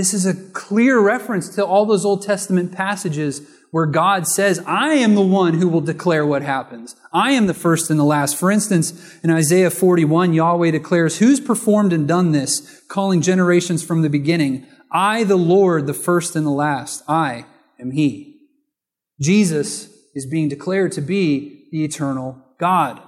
This 0.00 0.14
is 0.14 0.24
a 0.24 0.32
clear 0.32 0.98
reference 0.98 1.50
to 1.56 1.66
all 1.66 1.84
those 1.84 2.06
Old 2.06 2.22
Testament 2.22 2.72
passages 2.72 3.46
where 3.70 3.84
God 3.84 4.26
says, 4.26 4.58
I 4.66 4.94
am 4.94 5.14
the 5.14 5.20
one 5.20 5.52
who 5.52 5.68
will 5.68 5.82
declare 5.82 6.24
what 6.24 6.40
happens. 6.40 6.96
I 7.12 7.32
am 7.32 7.48
the 7.48 7.52
first 7.52 7.90
and 7.90 8.00
the 8.00 8.04
last. 8.04 8.34
For 8.34 8.50
instance, 8.50 9.18
in 9.22 9.30
Isaiah 9.30 9.68
41, 9.68 10.32
Yahweh 10.32 10.70
declares, 10.70 11.18
Who's 11.18 11.38
performed 11.38 11.92
and 11.92 12.08
done 12.08 12.32
this, 12.32 12.82
calling 12.88 13.20
generations 13.20 13.84
from 13.84 14.00
the 14.00 14.08
beginning? 14.08 14.66
I, 14.90 15.22
the 15.24 15.36
Lord, 15.36 15.86
the 15.86 15.92
first 15.92 16.34
and 16.34 16.46
the 16.46 16.50
last. 16.50 17.02
I 17.06 17.44
am 17.78 17.90
He. 17.90 18.40
Jesus 19.20 19.90
is 20.14 20.24
being 20.24 20.48
declared 20.48 20.92
to 20.92 21.02
be 21.02 21.68
the 21.72 21.84
eternal 21.84 22.42
God. 22.58 23.02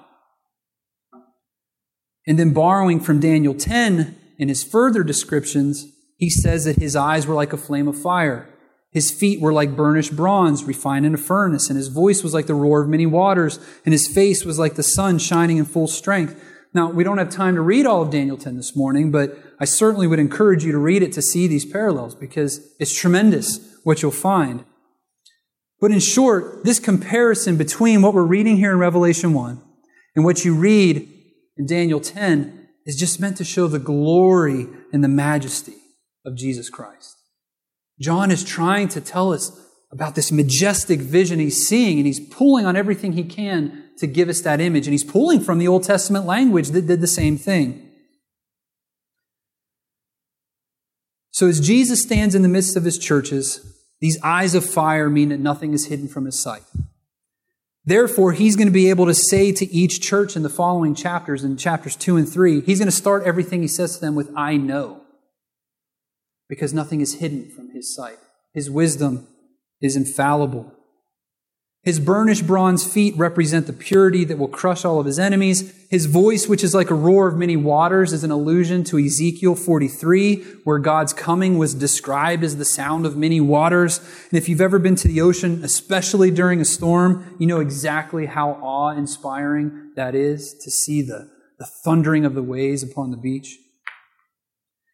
And 2.27 2.39
then 2.39 2.53
borrowing 2.53 3.01
from 3.01 3.19
Daniel 3.19 3.55
10 3.55 4.15
in 4.39 4.49
his 4.51 4.63
further 4.63 5.03
descriptions, 5.03 5.92
he 6.23 6.31
says 6.31 6.67
that 6.67 6.77
his 6.77 6.95
eyes 6.95 7.27
were 7.27 7.35
like 7.35 7.53
a 7.53 7.57
flame 7.57 7.89
of 7.89 8.01
fire. 8.01 8.49
His 8.93 9.11
feet 9.11 9.41
were 9.41 9.53
like 9.53 9.75
burnished 9.75 10.15
bronze 10.15 10.63
refined 10.63 11.05
in 11.05 11.15
a 11.15 11.19
furnace, 11.19 11.69
and 11.69 11.77
his 11.77 11.89
voice 11.89 12.23
was 12.23 12.33
like 12.33 12.47
the 12.47 12.55
roar 12.55 12.81
of 12.81 12.89
many 12.89 13.07
waters, 13.07 13.59
and 13.85 13.93
his 13.93 14.07
face 14.07 14.45
was 14.45 14.57
like 14.57 14.77
the 14.77 14.85
sun 14.85 15.19
shining 15.19 15.57
in 15.57 15.65
full 15.65 15.89
strength. 15.89 16.41
Now, 16.73 16.89
we 16.89 17.03
don't 17.03 17.19
have 17.19 17.29
time 17.29 17.57
to 17.57 17.61
read 17.61 17.87
all 17.87 18.03
of 18.03 18.11
Daniel 18.11 18.37
10 18.37 18.57
this 18.57 18.77
morning, 18.77 19.11
but 19.11 19.37
I 19.59 19.65
certainly 19.65 20.07
would 20.07 20.21
encourage 20.21 20.65
you 20.65 20.71
to 20.71 20.79
read 20.79 21.03
it 21.03 21.11
to 21.15 21.23
see 21.23 21.49
these 21.49 21.65
parallels 21.65 22.15
because 22.15 22.73
it's 22.79 22.95
tremendous 22.95 23.59
what 23.83 24.01
you'll 24.01 24.13
find. 24.13 24.65
But 25.81 25.91
in 25.91 25.99
short, 25.99 26.63
this 26.63 26.79
comparison 26.79 27.57
between 27.57 28.01
what 28.01 28.15
we're 28.15 28.23
reading 28.23 28.59
here 28.59 28.71
in 28.71 28.79
Revelation 28.79 29.35
1 29.35 29.61
and 30.15 30.25
what 30.25 30.45
you 30.45 30.55
read 30.55 30.99
in 31.57 31.67
Daniel 31.67 31.99
10 31.99 32.69
is 32.87 32.95
just 32.95 33.19
meant 33.19 33.39
to 33.39 33.45
show 33.45 33.67
the 33.67 33.81
glory 33.81 34.69
and 34.93 35.03
the 35.03 35.09
majesty 35.09 35.82
of 36.25 36.37
Jesus 36.37 36.71
Christ. 36.71 37.17
John 38.01 38.31
is 38.31 38.45
trying 38.45 38.89
to 38.89 39.01
tell 39.01 39.33
us 39.33 39.59
about 39.93 40.15
this 40.15 40.33
majestic 40.33 41.01
vision 41.01 41.39
he's 41.39 41.67
seeing, 41.67 41.99
and 41.99 42.07
he's 42.07 42.21
pulling 42.21 42.65
on 42.65 42.77
everything 42.77 43.13
he 43.13 43.25
can 43.25 43.91
to 43.99 44.07
give 44.07 44.29
us 44.29 44.41
that 44.41 44.61
image. 44.61 44.87
And 44.87 44.93
he's 44.93 45.05
pulling 45.05 45.41
from 45.41 45.59
the 45.59 45.69
Old 45.69 45.85
Testament 45.85 46.25
language 46.25 46.71
that 46.71 46.87
did 46.87 47.01
the 47.01 47.07
same 47.07 47.37
thing. 47.37 47.91
So, 51.31 51.47
as 51.47 51.61
Jesus 51.61 52.03
stands 52.03 52.35
in 52.35 52.43
the 52.43 52.49
midst 52.49 52.77
of 52.77 52.85
his 52.85 52.99
churches, 52.99 53.61
these 54.01 54.19
eyes 54.23 54.55
of 54.55 54.65
fire 54.65 55.09
mean 55.09 55.29
that 55.29 55.41
nothing 55.41 55.73
is 55.73 55.87
hidden 55.87 56.09
from 56.09 56.25
his 56.25 56.41
sight. 56.41 56.65
Therefore, 57.85 58.33
he's 58.33 58.57
going 58.57 58.69
to 58.69 58.73
be 58.73 58.91
able 58.91 59.07
to 59.07 59.15
say 59.15 59.53
to 59.53 59.67
each 59.73 60.01
church 60.01 60.37
in 60.37 60.43
the 60.43 60.49
following 60.49 60.95
chapters, 60.95 61.43
in 61.43 61.57
chapters 61.57 61.97
2 61.97 62.17
and 62.17 62.29
3, 62.29 62.61
he's 62.63 62.79
going 62.79 62.87
to 62.87 62.93
start 62.93 63.25
everything 63.25 63.61
he 63.61 63.69
says 63.69 63.95
to 63.95 64.01
them 64.01 64.15
with, 64.15 64.31
I 64.37 64.57
know 64.57 65.02
because 66.53 66.75
nothing 66.75 67.01
is 67.01 67.15
hidden 67.15 67.49
from 67.49 67.71
his 67.71 67.95
sight. 67.95 68.19
His 68.53 68.69
wisdom 68.71 69.27
is 69.81 69.97
infallible. 69.97 70.71
His 71.83 71.99
burnished 71.99 72.47
bronze 72.47 72.85
feet 72.85 73.17
represent 73.17 73.67
the 73.67 73.73
purity 73.73 74.27
that 74.27 74.37
will 74.37 74.49
crush 74.49 74.85
all 74.85 75.01
of 75.01 75.07
his 75.07 75.19
enemies. 75.19 75.73
His 75.89 76.05
voice, 76.05 76.47
which 76.47 76.63
is 76.63 76.75
like 76.75 76.91
a 76.91 76.95
roar 76.95 77.27
of 77.27 77.39
many 77.39 77.57
waters, 77.57 78.13
is 78.13 78.23
an 78.23 78.31
allusion 78.31 78.85
to 78.85 78.99
Ezekiel 78.99 79.55
43, 79.55 80.43
where 80.65 80.79
God's 80.79 81.15
coming 81.15 81.57
was 81.57 81.73
described 81.73 82.45
as 82.45 82.59
the 82.59 82.67
sound 82.67 83.07
of 83.07 83.17
many 83.17 83.41
waters. 83.41 84.01
And 84.31 84.37
if 84.37 84.47
you've 84.47 84.61
ever 84.61 84.79
been 84.79 84.97
to 84.97 85.09
the 85.09 85.23
ocean, 85.23 85.65
especially 85.65 86.31
during 86.31 86.61
a 86.61 86.67
storm, 86.67 87.35
you 87.39 87.47
know 87.47 87.61
exactly 87.61 88.27
how 88.27 88.59
awe 88.63 88.91
inspiring 88.91 89.93
that 89.97 90.15
is 90.15 90.53
to 90.63 90.71
see 90.71 91.01
the, 91.01 91.31
the 91.59 91.67
thundering 91.83 92.27
of 92.27 92.35
the 92.35 92.43
waves 92.43 92.83
upon 92.83 93.11
the 93.11 93.17
beach. 93.17 93.57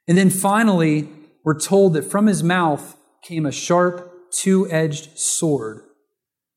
And 0.07 0.17
then 0.17 0.31
finally, 0.31 1.09
we're 1.45 1.59
told 1.59 1.95
that 1.95 2.03
from 2.03 2.27
his 2.27 2.43
mouth 2.43 2.97
came 3.23 3.47
a 3.47 3.53
sharp, 3.53 4.31
two 4.31 4.71
edged 4.71 5.19
sword, 5.19 5.83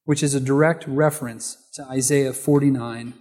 which 0.06 0.24
is 0.24 0.36
a 0.36 0.40
direct 0.40 0.86
reference 0.88 1.58
to 1.74 1.84
Isaiah 1.86 2.34
49 2.34 3.14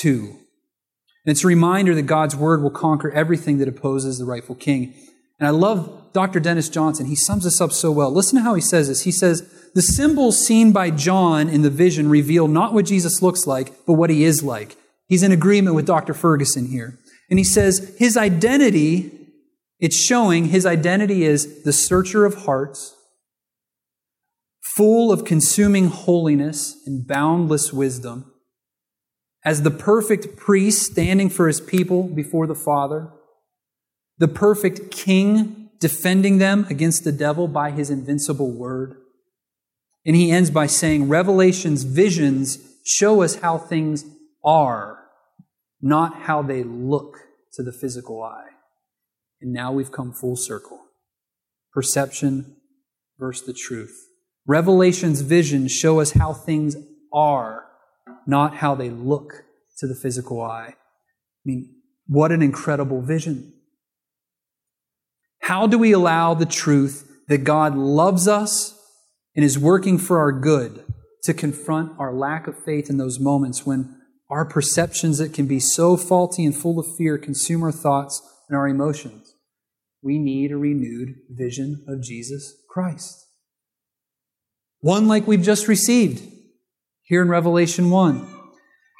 2. 0.00 0.18
And 0.18 1.32
it's 1.32 1.44
a 1.44 1.48
reminder 1.48 1.94
that 1.94 2.02
God's 2.02 2.36
word 2.36 2.62
will 2.62 2.70
conquer 2.70 3.10
everything 3.10 3.58
that 3.58 3.68
opposes 3.68 4.18
the 4.18 4.24
rightful 4.24 4.54
king. 4.54 4.94
And 5.38 5.46
I 5.46 5.50
love 5.50 6.12
Dr. 6.12 6.38
Dennis 6.38 6.68
Johnson. 6.68 7.06
He 7.06 7.16
sums 7.16 7.44
this 7.44 7.60
up 7.60 7.72
so 7.72 7.90
well. 7.90 8.10
Listen 8.10 8.38
to 8.38 8.44
how 8.44 8.54
he 8.54 8.60
says 8.60 8.88
this. 8.88 9.02
He 9.02 9.12
says, 9.12 9.70
The 9.74 9.82
symbols 9.82 10.44
seen 10.44 10.72
by 10.72 10.90
John 10.90 11.48
in 11.48 11.62
the 11.62 11.70
vision 11.70 12.08
reveal 12.08 12.46
not 12.46 12.72
what 12.72 12.86
Jesus 12.86 13.22
looks 13.22 13.46
like, 13.46 13.72
but 13.86 13.94
what 13.94 14.10
he 14.10 14.24
is 14.24 14.42
like. 14.42 14.76
He's 15.08 15.22
in 15.22 15.32
agreement 15.32 15.76
with 15.76 15.86
Dr. 15.86 16.14
Ferguson 16.14 16.66
here. 16.66 16.98
And 17.30 17.38
he 17.38 17.44
says, 17.44 17.94
His 17.98 18.16
identity 18.16 19.23
it's 19.80 19.96
showing 19.96 20.46
his 20.46 20.66
identity 20.66 21.24
is 21.24 21.62
the 21.64 21.72
searcher 21.72 22.24
of 22.24 22.44
hearts, 22.44 22.94
full 24.76 25.12
of 25.12 25.24
consuming 25.24 25.88
holiness 25.88 26.80
and 26.86 27.06
boundless 27.06 27.72
wisdom, 27.72 28.32
as 29.44 29.62
the 29.62 29.70
perfect 29.70 30.36
priest 30.36 30.90
standing 30.92 31.28
for 31.28 31.48
his 31.48 31.60
people 31.60 32.04
before 32.04 32.46
the 32.46 32.54
Father, 32.54 33.10
the 34.18 34.28
perfect 34.28 34.90
king 34.90 35.70
defending 35.80 36.38
them 36.38 36.66
against 36.70 37.04
the 37.04 37.12
devil 37.12 37.46
by 37.46 37.70
his 37.70 37.90
invincible 37.90 38.50
word. 38.50 38.96
And 40.06 40.16
he 40.16 40.30
ends 40.30 40.50
by 40.50 40.66
saying, 40.66 41.08
Revelation's 41.08 41.82
visions 41.82 42.58
show 42.86 43.22
us 43.22 43.36
how 43.36 43.58
things 43.58 44.04
are, 44.44 44.98
not 45.80 46.22
how 46.22 46.42
they 46.42 46.62
look 46.62 47.18
to 47.54 47.62
the 47.62 47.72
physical 47.72 48.22
eye. 48.22 48.53
And 49.44 49.52
now 49.52 49.72
we've 49.72 49.92
come 49.92 50.10
full 50.10 50.36
circle. 50.36 50.80
Perception 51.70 52.56
versus 53.18 53.46
the 53.46 53.52
truth. 53.52 53.94
Revelation's 54.46 55.20
visions 55.20 55.70
show 55.70 56.00
us 56.00 56.12
how 56.12 56.32
things 56.32 56.76
are, 57.12 57.66
not 58.26 58.56
how 58.56 58.74
they 58.74 58.88
look 58.88 59.44
to 59.76 59.86
the 59.86 59.94
physical 59.94 60.40
eye. 60.40 60.70
I 60.70 61.44
mean, 61.44 61.74
what 62.06 62.32
an 62.32 62.40
incredible 62.40 63.02
vision. 63.02 63.52
How 65.40 65.66
do 65.66 65.76
we 65.76 65.92
allow 65.92 66.32
the 66.32 66.46
truth 66.46 67.06
that 67.28 67.44
God 67.44 67.76
loves 67.76 68.26
us 68.26 68.74
and 69.36 69.44
is 69.44 69.58
working 69.58 69.98
for 69.98 70.20
our 70.20 70.32
good 70.32 70.84
to 71.24 71.34
confront 71.34 71.92
our 71.98 72.14
lack 72.14 72.46
of 72.46 72.64
faith 72.64 72.88
in 72.88 72.96
those 72.96 73.20
moments 73.20 73.66
when 73.66 74.00
our 74.30 74.46
perceptions 74.46 75.18
that 75.18 75.34
can 75.34 75.46
be 75.46 75.60
so 75.60 75.98
faulty 75.98 76.46
and 76.46 76.56
full 76.56 76.78
of 76.78 76.86
fear 76.96 77.18
consume 77.18 77.62
our 77.62 77.72
thoughts 77.72 78.22
and 78.48 78.56
our 78.56 78.66
emotions? 78.66 79.33
We 80.04 80.18
need 80.18 80.52
a 80.52 80.56
renewed 80.56 81.14
vision 81.30 81.82
of 81.88 82.02
Jesus 82.02 82.54
Christ. 82.68 83.26
One 84.80 85.08
like 85.08 85.26
we've 85.26 85.42
just 85.42 85.66
received 85.66 86.30
here 87.02 87.22
in 87.22 87.30
Revelation 87.30 87.90
1. 87.90 88.28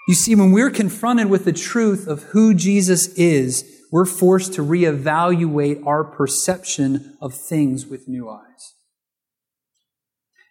You 0.08 0.14
see, 0.14 0.34
when 0.34 0.50
we're 0.50 0.70
confronted 0.70 1.28
with 1.28 1.44
the 1.44 1.52
truth 1.52 2.06
of 2.06 2.22
who 2.24 2.54
Jesus 2.54 3.08
is, 3.18 3.70
we're 3.92 4.06
forced 4.06 4.54
to 4.54 4.62
reevaluate 4.62 5.86
our 5.86 6.04
perception 6.04 7.16
of 7.20 7.34
things 7.34 7.86
with 7.86 8.08
new 8.08 8.30
eyes. 8.30 8.74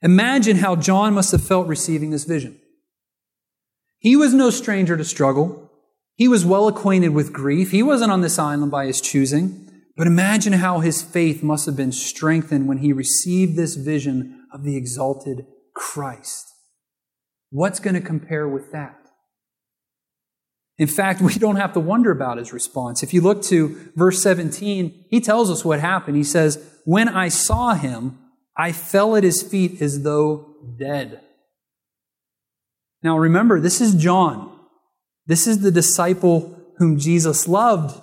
Imagine 0.04 0.58
how 0.58 0.76
John 0.76 1.16
must 1.16 1.32
have 1.32 1.44
felt 1.44 1.68
receiving 1.68 2.12
this 2.12 2.26
vision. 2.26 2.60
He 3.98 4.16
was 4.16 4.34
no 4.34 4.52
stranger 4.52 4.98
to 4.98 5.06
struggle. 5.06 5.72
He 6.16 6.28
was 6.28 6.46
well 6.46 6.68
acquainted 6.68 7.10
with 7.10 7.34
grief. 7.34 7.72
He 7.72 7.82
wasn't 7.82 8.12
on 8.12 8.22
this 8.22 8.38
island 8.38 8.70
by 8.70 8.86
his 8.86 9.02
choosing. 9.02 9.64
But 9.96 10.08
imagine 10.08 10.54
how 10.54 10.80
his 10.80 11.02
faith 11.02 11.44
must 11.44 11.66
have 11.66 11.76
been 11.76 11.92
strengthened 11.92 12.68
when 12.68 12.80
he 12.80 12.94
received 12.94 13.56
this 13.56 13.76
vision 13.76 14.48
of 14.52 14.64
the 14.64 14.76
exalted 14.76 15.46
Christ. 15.76 16.46
What's 17.52 17.80
going 17.80 17.94
to 17.94 18.02
compare 18.02 18.48
with 18.48 18.72
that? 18.72 18.98
In 20.78 20.88
fact, 20.88 21.22
we 21.22 21.36
don't 21.36 21.58
have 21.58 21.74
to 21.74 21.80
wonder 21.80 22.12
about 22.12 22.38
his 22.38 22.54
response. 22.54 23.04
If 23.04 23.14
you 23.14 23.22
look 23.22 23.44
to 23.44 23.92
verse 23.96 24.22
17, 24.22 25.06
he 25.10 25.22
tells 25.22 25.52
us 25.52 25.64
what 25.64 25.80
happened. 25.80 26.18
He 26.18 26.24
says, 26.24 26.64
When 26.86 27.08
I 27.08 27.28
saw 27.30 27.76
him, 27.76 28.18
I 28.58 28.72
fell 28.72 29.16
at 29.16 29.24
his 29.24 29.42
feet 29.42 29.82
as 29.82 30.04
though 30.04 30.56
dead. 30.80 31.22
Now 33.02 33.18
remember, 33.18 33.60
this 33.60 33.82
is 33.82 33.96
John. 33.96 34.52
This 35.26 35.48
is 35.48 35.60
the 35.60 35.72
disciple 35.72 36.60
whom 36.78 36.98
Jesus 36.98 37.48
loved. 37.48 38.00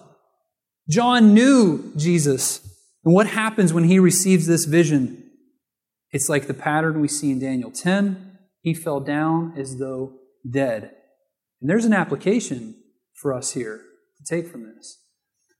John 0.90 1.34
knew 1.34 1.92
Jesus. 1.96 2.60
And 3.04 3.14
what 3.14 3.28
happens 3.28 3.72
when 3.72 3.84
he 3.84 4.00
receives 4.00 4.46
this 4.46 4.64
vision? 4.64 5.30
It's 6.10 6.28
like 6.28 6.48
the 6.48 6.54
pattern 6.54 7.00
we 7.00 7.06
see 7.06 7.30
in 7.30 7.38
Daniel 7.38 7.70
10. 7.70 8.38
He 8.60 8.74
fell 8.74 8.98
down 8.98 9.54
as 9.56 9.78
though 9.78 10.14
dead. 10.48 10.90
And 11.60 11.70
there's 11.70 11.84
an 11.84 11.92
application 11.92 12.74
for 13.14 13.32
us 13.32 13.52
here 13.52 13.80
to 14.18 14.24
take 14.24 14.50
from 14.50 14.64
this. 14.64 14.98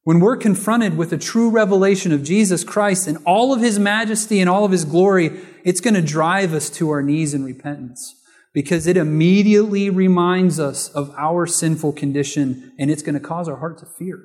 When 0.02 0.18
we're 0.18 0.36
confronted 0.36 0.96
with 0.96 1.12
a 1.12 1.18
true 1.18 1.48
revelation 1.48 2.10
of 2.10 2.24
Jesus 2.24 2.64
Christ 2.64 3.06
and 3.06 3.18
all 3.24 3.54
of 3.54 3.60
his 3.60 3.78
majesty 3.78 4.40
and 4.40 4.50
all 4.50 4.64
of 4.64 4.72
his 4.72 4.84
glory, 4.84 5.40
it's 5.62 5.80
going 5.80 5.94
to 5.94 6.02
drive 6.02 6.52
us 6.54 6.70
to 6.70 6.90
our 6.90 7.02
knees 7.02 7.34
in 7.34 7.44
repentance 7.44 8.16
because 8.52 8.88
it 8.88 8.96
immediately 8.96 9.90
reminds 9.90 10.58
us 10.58 10.88
of 10.88 11.14
our 11.16 11.46
sinful 11.46 11.92
condition 11.92 12.72
and 12.78 12.90
it's 12.90 13.02
going 13.02 13.14
to 13.14 13.20
cause 13.20 13.48
our 13.48 13.58
heart 13.58 13.78
to 13.78 13.86
fear. 13.86 14.20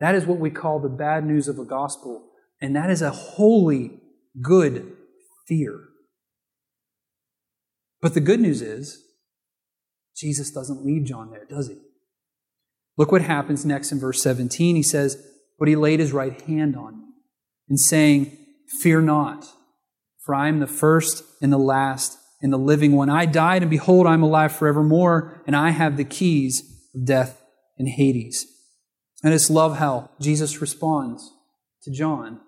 That 0.00 0.14
is 0.14 0.26
what 0.26 0.38
we 0.38 0.50
call 0.50 0.80
the 0.80 0.88
bad 0.88 1.24
news 1.24 1.46
of 1.46 1.56
the 1.56 1.64
gospel. 1.64 2.24
And 2.60 2.74
that 2.74 2.90
is 2.90 3.02
a 3.02 3.10
holy, 3.10 4.00
good 4.40 4.96
fear. 5.46 5.80
But 8.00 8.14
the 8.14 8.20
good 8.20 8.40
news 8.40 8.62
is, 8.62 9.02
Jesus 10.16 10.50
doesn't 10.50 10.84
leave 10.84 11.04
John 11.04 11.30
there, 11.30 11.46
does 11.48 11.68
he? 11.68 11.76
Look 12.96 13.12
what 13.12 13.22
happens 13.22 13.64
next 13.64 13.92
in 13.92 14.00
verse 14.00 14.22
17. 14.22 14.76
He 14.76 14.82
says, 14.82 15.22
But 15.58 15.68
he 15.68 15.76
laid 15.76 16.00
his 16.00 16.12
right 16.12 16.40
hand 16.42 16.76
on 16.76 16.98
me, 16.98 17.06
and 17.68 17.78
saying, 17.78 18.36
Fear 18.80 19.02
not, 19.02 19.46
for 20.24 20.34
I 20.34 20.48
am 20.48 20.60
the 20.60 20.66
first 20.66 21.24
and 21.42 21.52
the 21.52 21.58
last 21.58 22.18
and 22.42 22.52
the 22.52 22.58
living 22.58 22.92
one. 22.92 23.10
I 23.10 23.26
died, 23.26 23.62
and 23.62 23.70
behold, 23.70 24.06
I 24.06 24.14
am 24.14 24.22
alive 24.22 24.52
forevermore, 24.52 25.42
and 25.46 25.54
I 25.54 25.70
have 25.70 25.96
the 25.96 26.04
keys 26.04 26.62
of 26.94 27.04
death 27.04 27.42
and 27.78 27.88
Hades. 27.88 28.46
And 29.22 29.34
it's 29.34 29.50
love 29.50 29.76
how 29.76 30.10
Jesus 30.20 30.60
responds 30.60 31.30
to 31.82 31.90
John. 31.90 32.40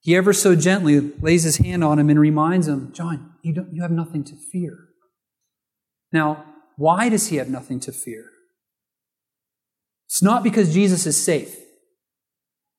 He 0.00 0.16
ever 0.16 0.32
so 0.32 0.56
gently 0.56 0.98
lays 1.20 1.44
his 1.44 1.58
hand 1.58 1.84
on 1.84 1.98
him 1.98 2.10
and 2.10 2.18
reminds 2.18 2.66
him, 2.66 2.92
John, 2.92 3.34
you, 3.42 3.52
don't, 3.54 3.72
you 3.72 3.82
have 3.82 3.92
nothing 3.92 4.24
to 4.24 4.34
fear. 4.34 4.88
Now, 6.12 6.44
why 6.76 7.08
does 7.08 7.28
he 7.28 7.36
have 7.36 7.48
nothing 7.48 7.78
to 7.80 7.92
fear? 7.92 8.24
It's 10.08 10.22
not 10.22 10.42
because 10.42 10.74
Jesus 10.74 11.06
is 11.06 11.22
safe. 11.22 11.56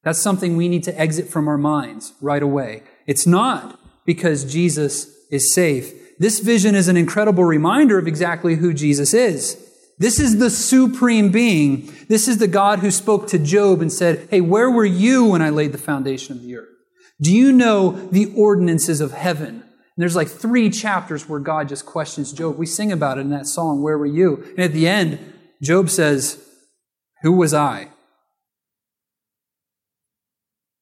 That's 0.03 0.21
something 0.21 0.57
we 0.57 0.67
need 0.67 0.84
to 0.84 0.99
exit 0.99 1.30
from 1.30 1.47
our 1.47 1.57
minds 1.57 2.13
right 2.21 2.43
away. 2.43 2.84
It's 3.07 3.26
not 3.26 3.80
because 4.05 4.51
Jesus 4.51 5.07
is 5.32 5.53
safe. 5.53 5.93
This 6.19 6.39
vision 6.39 6.76
is 6.76 6.89
an 6.89 6.97
incredible 6.97 7.45
reminder 7.45 7.97
of 7.97 8.07
exactly 8.07 8.55
who 8.55 8.74
Jesus 8.74 9.13
is. 9.13 9.62
This 10.00 10.20
is 10.20 10.39
the 10.39 10.50
supreme 10.50 11.32
being. 11.32 11.94
This 12.10 12.28
is 12.28 12.39
the 12.39 12.48
God 12.48 12.80
who 12.80 12.91
spoke 12.91 13.28
to 13.28 13.39
Job 13.39 13.82
and 13.82 13.91
said, 13.91 14.28
Hey, 14.30 14.41
where 14.41 14.70
were 14.70 14.86
you 14.86 15.26
when 15.26 15.41
I 15.41 15.50
laid 15.50 15.72
the 15.72 15.78
foundation 15.78 16.36
of 16.36 16.44
the 16.44 16.56
earth? 16.58 16.70
Do 17.22 17.34
you 17.34 17.52
know 17.52 17.91
the 17.91 18.34
ordinances 18.36 19.02
of 19.02 19.12
heaven? 19.12 19.64
And 19.96 20.02
there's 20.02 20.16
like 20.16 20.28
three 20.28 20.70
chapters 20.70 21.30
where 21.30 21.39
God 21.39 21.70
just 21.70 21.86
questions 21.86 22.34
Job. 22.34 22.58
We 22.58 22.66
sing 22.66 22.91
about 22.91 23.18
it 23.18 23.22
in 23.22 23.30
that 23.30 23.46
song, 23.46 23.82
Where 23.82 23.98
Were 23.98 24.06
You? 24.06 24.44
And 24.52 24.60
at 24.60 24.74
the 24.74 24.88
end, 24.88 25.20
Job 25.62 25.89
says, 25.89 26.44
Who 27.22 27.34
was 27.34 27.54
I? 27.54 27.89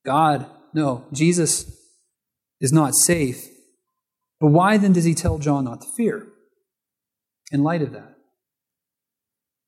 God, 0.06 0.48
no, 0.74 1.06
Jesus 1.12 1.78
is 2.60 2.72
not 2.72 2.96
safe. 2.96 3.48
But 4.40 4.48
why 4.48 4.78
then 4.78 4.94
does 4.94 5.04
he 5.04 5.14
tell 5.14 5.38
John 5.38 5.66
not 5.66 5.82
to 5.82 5.88
fear 5.96 6.28
in 7.52 7.64
light 7.64 7.82
of 7.82 7.92
that? 7.92 8.16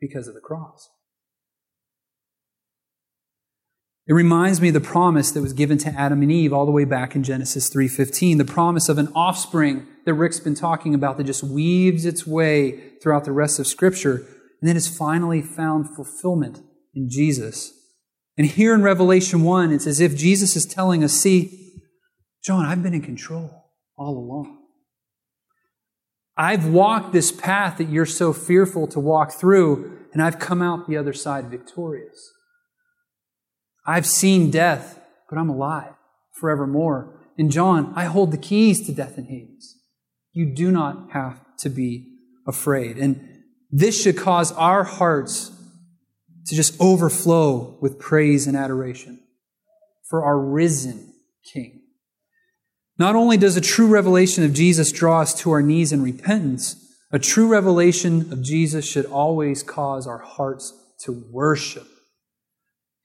Because 0.04 0.28
of 0.28 0.34
the 0.34 0.41
cross. 0.41 0.89
It 4.06 4.12
reminds 4.12 4.60
me 4.60 4.68
of 4.68 4.74
the 4.74 4.82
promise 4.82 5.32
that 5.32 5.41
was 5.41 5.54
given 5.54 5.78
to 5.78 5.89
Adam 5.91 6.22
and 6.22 6.30
Eve 6.30 6.51
all 6.51 6.66
the 6.66 6.74
way 6.74 6.84
back 6.84 7.16
in 7.16 7.24
Genesis 7.24 7.70
3:15, 7.70 8.38
the 8.38 8.43
promise 8.43 8.89
of 8.89 8.97
an 8.97 9.08
offspring 9.16 9.88
that 10.06 10.16
Rick's 10.16 10.41
been 10.41 10.56
talking 10.56 10.93
about 10.93 11.16
that 11.16 11.24
just 11.24 11.41
weaves 11.41 12.06
its 12.06 12.28
way 12.28 12.97
throughout 13.01 13.24
the 13.24 13.32
rest 13.32 13.60
of 13.60 13.68
scripture 13.68 14.16
and 14.60 14.68
then 14.68 14.76
has 14.76 14.89
finally 14.89 15.41
found 15.41 15.95
fulfillment 15.95 16.60
in 16.93 17.10
Jesus. 17.10 17.72
And 18.38 18.47
here 18.47 18.76
in 18.76 18.82
Revelation 18.82 19.43
1, 19.43 19.72
it's 19.72 19.88
as 19.88 20.01
if 20.01 20.18
Jesus 20.18 20.58
is 20.58 20.66
telling 20.66 21.01
us, 21.01 21.14
see, 21.14 21.80
John, 22.43 22.66
I've 22.66 22.84
been 22.84 22.93
in 22.93 23.04
control 23.04 23.51
all 23.95 24.18
along. 24.18 24.62
I've 26.36 26.68
walked 26.68 27.14
this 27.14 27.32
path 27.32 27.78
that 27.78 27.90
you're 27.90 28.06
so 28.06 28.34
fearful 28.34 28.88
to 28.88 29.00
walk 29.00 29.34
through, 29.34 29.98
and 30.14 30.22
I've 30.22 30.40
come 30.40 30.62
out 30.62 30.88
the 30.88 30.98
other 30.98 31.14
side 31.14 31.50
victorious. 31.50 32.32
I've 33.86 34.06
seen 34.06 34.50
death, 34.50 35.00
but 35.30 35.38
I'm 35.38 35.50
alive 35.50 35.94
forevermore. 36.32 37.20
And 37.38 37.52
John, 37.52 37.94
I 37.96 38.06
hold 38.06 38.32
the 38.32 38.38
keys 38.38 38.86
to 38.88 38.94
death 38.94 39.18
and 39.18 39.28
Hades. 39.28 39.78
You 40.32 40.54
do 40.54 40.72
not 40.72 41.12
have 41.12 41.40
to 41.60 41.70
be 41.70 42.08
afraid. 42.48 42.98
And 42.98 43.44
this 43.72 44.02
should 44.02 44.18
cause 44.18 44.52
our 44.54 44.84
hearts 44.84 45.52
to 46.48 46.56
just 46.56 46.80
overflow 46.82 47.78
with 47.82 48.00
praise 48.00 48.48
and 48.48 48.58
adoration 48.58 49.20
for 50.10 50.26
our 50.26 50.40
risen 50.40 51.14
King. 51.44 51.83
Not 52.98 53.16
only 53.16 53.38
does 53.38 53.58
a 53.58 53.62
true 53.62 53.88
revelation 53.88 54.44
of 54.44 54.54
Jesus 54.54 54.91
draw 54.91 55.22
us 55.22 55.34
to 55.41 55.52
our 55.52 55.62
knees 55.62 55.91
in 55.91 56.04
repentance, 56.04 56.76
a 57.12 57.20
true 57.20 57.48
revelation 57.48 58.32
of 58.32 58.44
Jesus 58.44 58.86
should 58.86 59.06
always 59.06 59.64
cause 59.64 60.08
our 60.08 60.20
hearts 60.20 60.74
to 61.06 61.12
worship. 61.32 61.88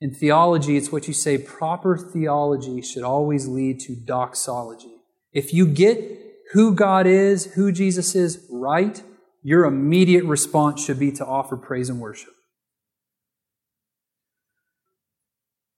In 0.01 0.13
theology, 0.13 0.77
it's 0.77 0.91
what 0.91 1.07
you 1.07 1.13
say 1.13 1.37
proper 1.37 1.97
theology 1.97 2.81
should 2.81 3.03
always 3.03 3.47
lead 3.47 3.79
to 3.81 3.95
doxology. 3.95 4.93
If 5.33 5.53
you 5.53 5.67
get 5.67 5.99
who 6.53 6.73
God 6.73 7.05
is, 7.05 7.53
who 7.53 7.71
Jesus 7.71 8.15
is 8.15 8.47
right, 8.49 9.01
your 9.43 9.65
immediate 9.65 10.25
response 10.25 10.83
should 10.83 10.99
be 10.99 11.11
to 11.13 11.25
offer 11.25 11.57
praise 11.57 11.89
and 11.89 11.99
worship. 11.99 12.33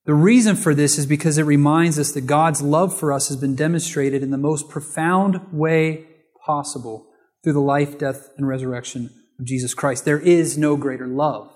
The 0.06 0.14
reason 0.14 0.56
for 0.56 0.74
this 0.74 0.98
is 0.98 1.06
because 1.06 1.38
it 1.38 1.44
reminds 1.44 2.00
us 2.00 2.12
that 2.14 2.22
God's 2.22 2.62
love 2.62 2.98
for 2.98 3.14
us 3.14 3.28
has 3.28 3.38
been 3.38 3.56
demonstrated 3.56 4.24
in 4.24 4.32
the 4.32 4.38
most 4.38 4.68
profound 4.68 5.40
way 5.52 6.08
possible 6.44 7.08
through 7.44 7.54
the 7.54 7.62
life, 7.62 8.00
death, 8.00 8.30
and 8.38 8.48
resurrection 8.48 9.12
of 9.40 9.46
Jesus 9.46 9.74
Christ. 9.74 10.06
There 10.06 10.20
is 10.20 10.58
no 10.58 10.76
greater 10.76 11.08
love 11.08 11.56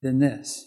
than 0.00 0.20
this. 0.20 0.64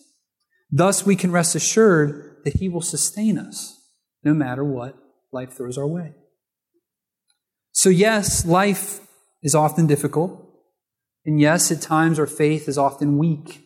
Thus, 0.70 1.06
we 1.06 1.16
can 1.16 1.32
rest 1.32 1.56
assured 1.56 2.38
that 2.44 2.56
He 2.56 2.68
will 2.68 2.82
sustain 2.82 3.38
us 3.38 3.80
no 4.24 4.34
matter 4.34 4.64
what 4.64 4.98
life 5.32 5.54
throws 5.54 5.78
our 5.78 5.88
way. 5.88 6.16
So, 7.72 7.90
yes, 7.90 8.46
life 8.46 9.00
is 9.42 9.56
often 9.56 9.88
difficult. 9.88 10.42
And 11.26 11.40
yes, 11.40 11.72
at 11.72 11.82
times 11.82 12.20
our 12.20 12.28
faith 12.28 12.68
is 12.68 12.78
often 12.78 13.18
weak. 13.18 13.65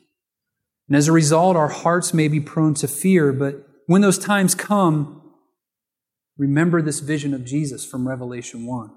And 0.89 0.97
as 0.97 1.07
a 1.07 1.11
result, 1.11 1.55
our 1.55 1.69
hearts 1.69 2.15
may 2.15 2.27
be 2.27 2.39
prone 2.39 2.73
to 2.75 2.87
fear, 2.87 3.31
but 3.31 3.63
when 3.85 4.01
those 4.01 4.17
times 4.17 4.55
come, 4.55 5.21
remember 6.35 6.81
this 6.81 6.99
vision 6.99 7.33
of 7.35 7.45
Jesus 7.45 7.85
from 7.85 8.07
Revelation 8.07 8.65
1. 8.65 8.89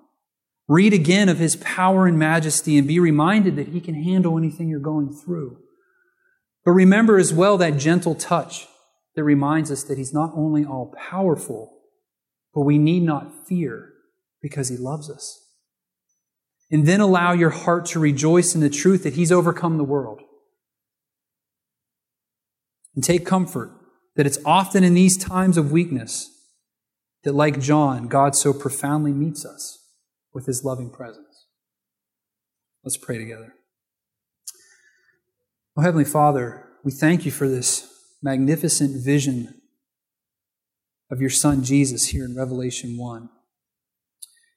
Read 0.69 0.95
again 0.95 1.29
of 1.29 1.39
his 1.39 1.57
power 1.57 2.07
and 2.07 2.19
majesty 2.19 2.79
and 2.79 2.89
be 2.89 2.99
reminded 2.99 3.57
that 3.57 3.69
he 3.69 3.81
can 3.81 3.95
handle 3.95 4.39
anything 4.39 4.69
you're 4.69 4.81
going 4.81 5.13
through. 5.13 5.59
But 6.65 6.71
remember 6.71 7.19
as 7.19 7.33
well 7.33 7.59
that 7.59 7.77
gentle 7.77 8.15
touch 8.15 8.67
that 9.15 9.25
reminds 9.25 9.71
us 9.71 9.83
that 9.85 9.99
he's 9.99 10.15
not 10.15 10.33
only 10.35 10.65
all 10.65 10.95
powerful, 10.97 11.79
but 12.55 12.63
we 12.63 12.79
need 12.79 13.03
not 13.03 13.47
fear 13.47 13.93
because 14.41 14.71
he 14.71 14.79
loves 14.79 15.11
us. 15.11 15.41
And 16.71 16.87
then 16.87 17.01
allow 17.03 17.33
your 17.33 17.51
heart 17.51 17.85
to 17.87 18.01
rejoice 18.01 18.55
in 18.55 18.63
the 18.63 18.71
truth 18.71 19.03
that 19.03 19.13
he's 19.13 19.31
overcome 19.31 19.77
the 19.77 19.85
world. 19.85 20.23
And 22.95 23.03
take 23.03 23.25
comfort 23.25 23.71
that 24.17 24.27
it's 24.27 24.39
often 24.45 24.85
in 24.85 24.95
these 24.95 25.17
times 25.17 25.57
of 25.57 25.73
weakness 25.73 26.31
that, 27.25 27.33
like 27.35 27.61
John, 27.61 28.09
God 28.09 28.37
so 28.37 28.53
profoundly 28.53 29.13
meets 29.13 29.45
us 29.47 29.79
with 30.35 30.47
his 30.47 30.65
loving 30.65 30.91
presence. 30.91 31.47
Let's 32.85 32.97
pray 32.97 33.17
together. 33.17 33.55
Oh, 35.77 35.83
Heavenly 35.83 36.05
Father, 36.05 36.67
we 36.85 36.93
thank 36.93 37.25
you 37.25 37.31
for 37.31 37.49
this 37.49 37.89
magnificent 38.23 39.03
vision 39.03 39.63
of 41.11 41.21
your 41.21 41.31
Son 41.31 41.63
Jesus 41.63 42.07
here 42.07 42.25
in 42.25 42.37
Revelation 42.37 42.97
1. 42.99 43.29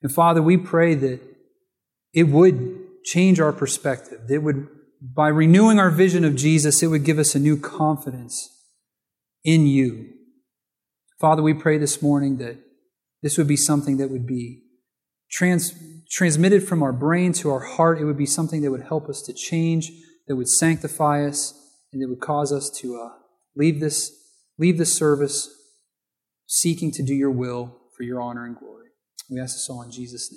And 0.01 0.11
Father, 0.11 0.41
we 0.41 0.57
pray 0.57 0.95
that 0.95 1.21
it 2.13 2.23
would 2.23 3.03
change 3.03 3.39
our 3.39 3.53
perspective. 3.53 4.21
It 4.29 4.39
would 4.39 4.67
by 5.13 5.27
renewing 5.27 5.79
our 5.79 5.91
vision 5.91 6.23
of 6.23 6.35
Jesus, 6.35 6.81
it 6.81 6.87
would 6.87 7.03
give 7.03 7.19
us 7.19 7.35
a 7.35 7.39
new 7.39 7.57
confidence 7.57 8.49
in 9.43 9.67
you. 9.67 10.09
Father, 11.19 11.41
we 11.41 11.53
pray 11.53 11.77
this 11.77 12.01
morning 12.01 12.37
that 12.37 12.57
this 13.21 13.37
would 13.37 13.47
be 13.47 13.57
something 13.57 13.97
that 13.97 14.09
would 14.09 14.25
be 14.25 14.63
trans- 15.29 15.73
transmitted 16.09 16.67
from 16.67 16.81
our 16.81 16.93
brain 16.93 17.33
to 17.33 17.51
our 17.51 17.59
heart. 17.59 17.99
It 17.99 18.05
would 18.05 18.17
be 18.17 18.25
something 18.25 18.61
that 18.61 18.71
would 18.71 18.83
help 18.83 19.09
us 19.09 19.21
to 19.23 19.33
change, 19.33 19.91
that 20.27 20.35
would 20.35 20.47
sanctify 20.47 21.25
us, 21.25 21.53
and 21.93 22.01
that 22.01 22.09
would 22.09 22.21
cause 22.21 22.51
us 22.51 22.69
to 22.81 22.99
uh, 22.99 23.09
leave 23.55 23.79
this 23.79 24.11
leave 24.57 24.77
this 24.77 24.93
service 24.93 25.49
seeking 26.47 26.91
to 26.91 27.03
do 27.03 27.13
your 27.13 27.31
will 27.31 27.77
for 27.95 28.03
your 28.03 28.21
honor 28.21 28.45
and 28.45 28.57
glory. 28.57 28.87
We 29.29 29.39
ask 29.39 29.55
this 29.55 29.67
all 29.69 29.81
in 29.81 29.91
Jesus' 29.91 30.31
name. 30.31 30.33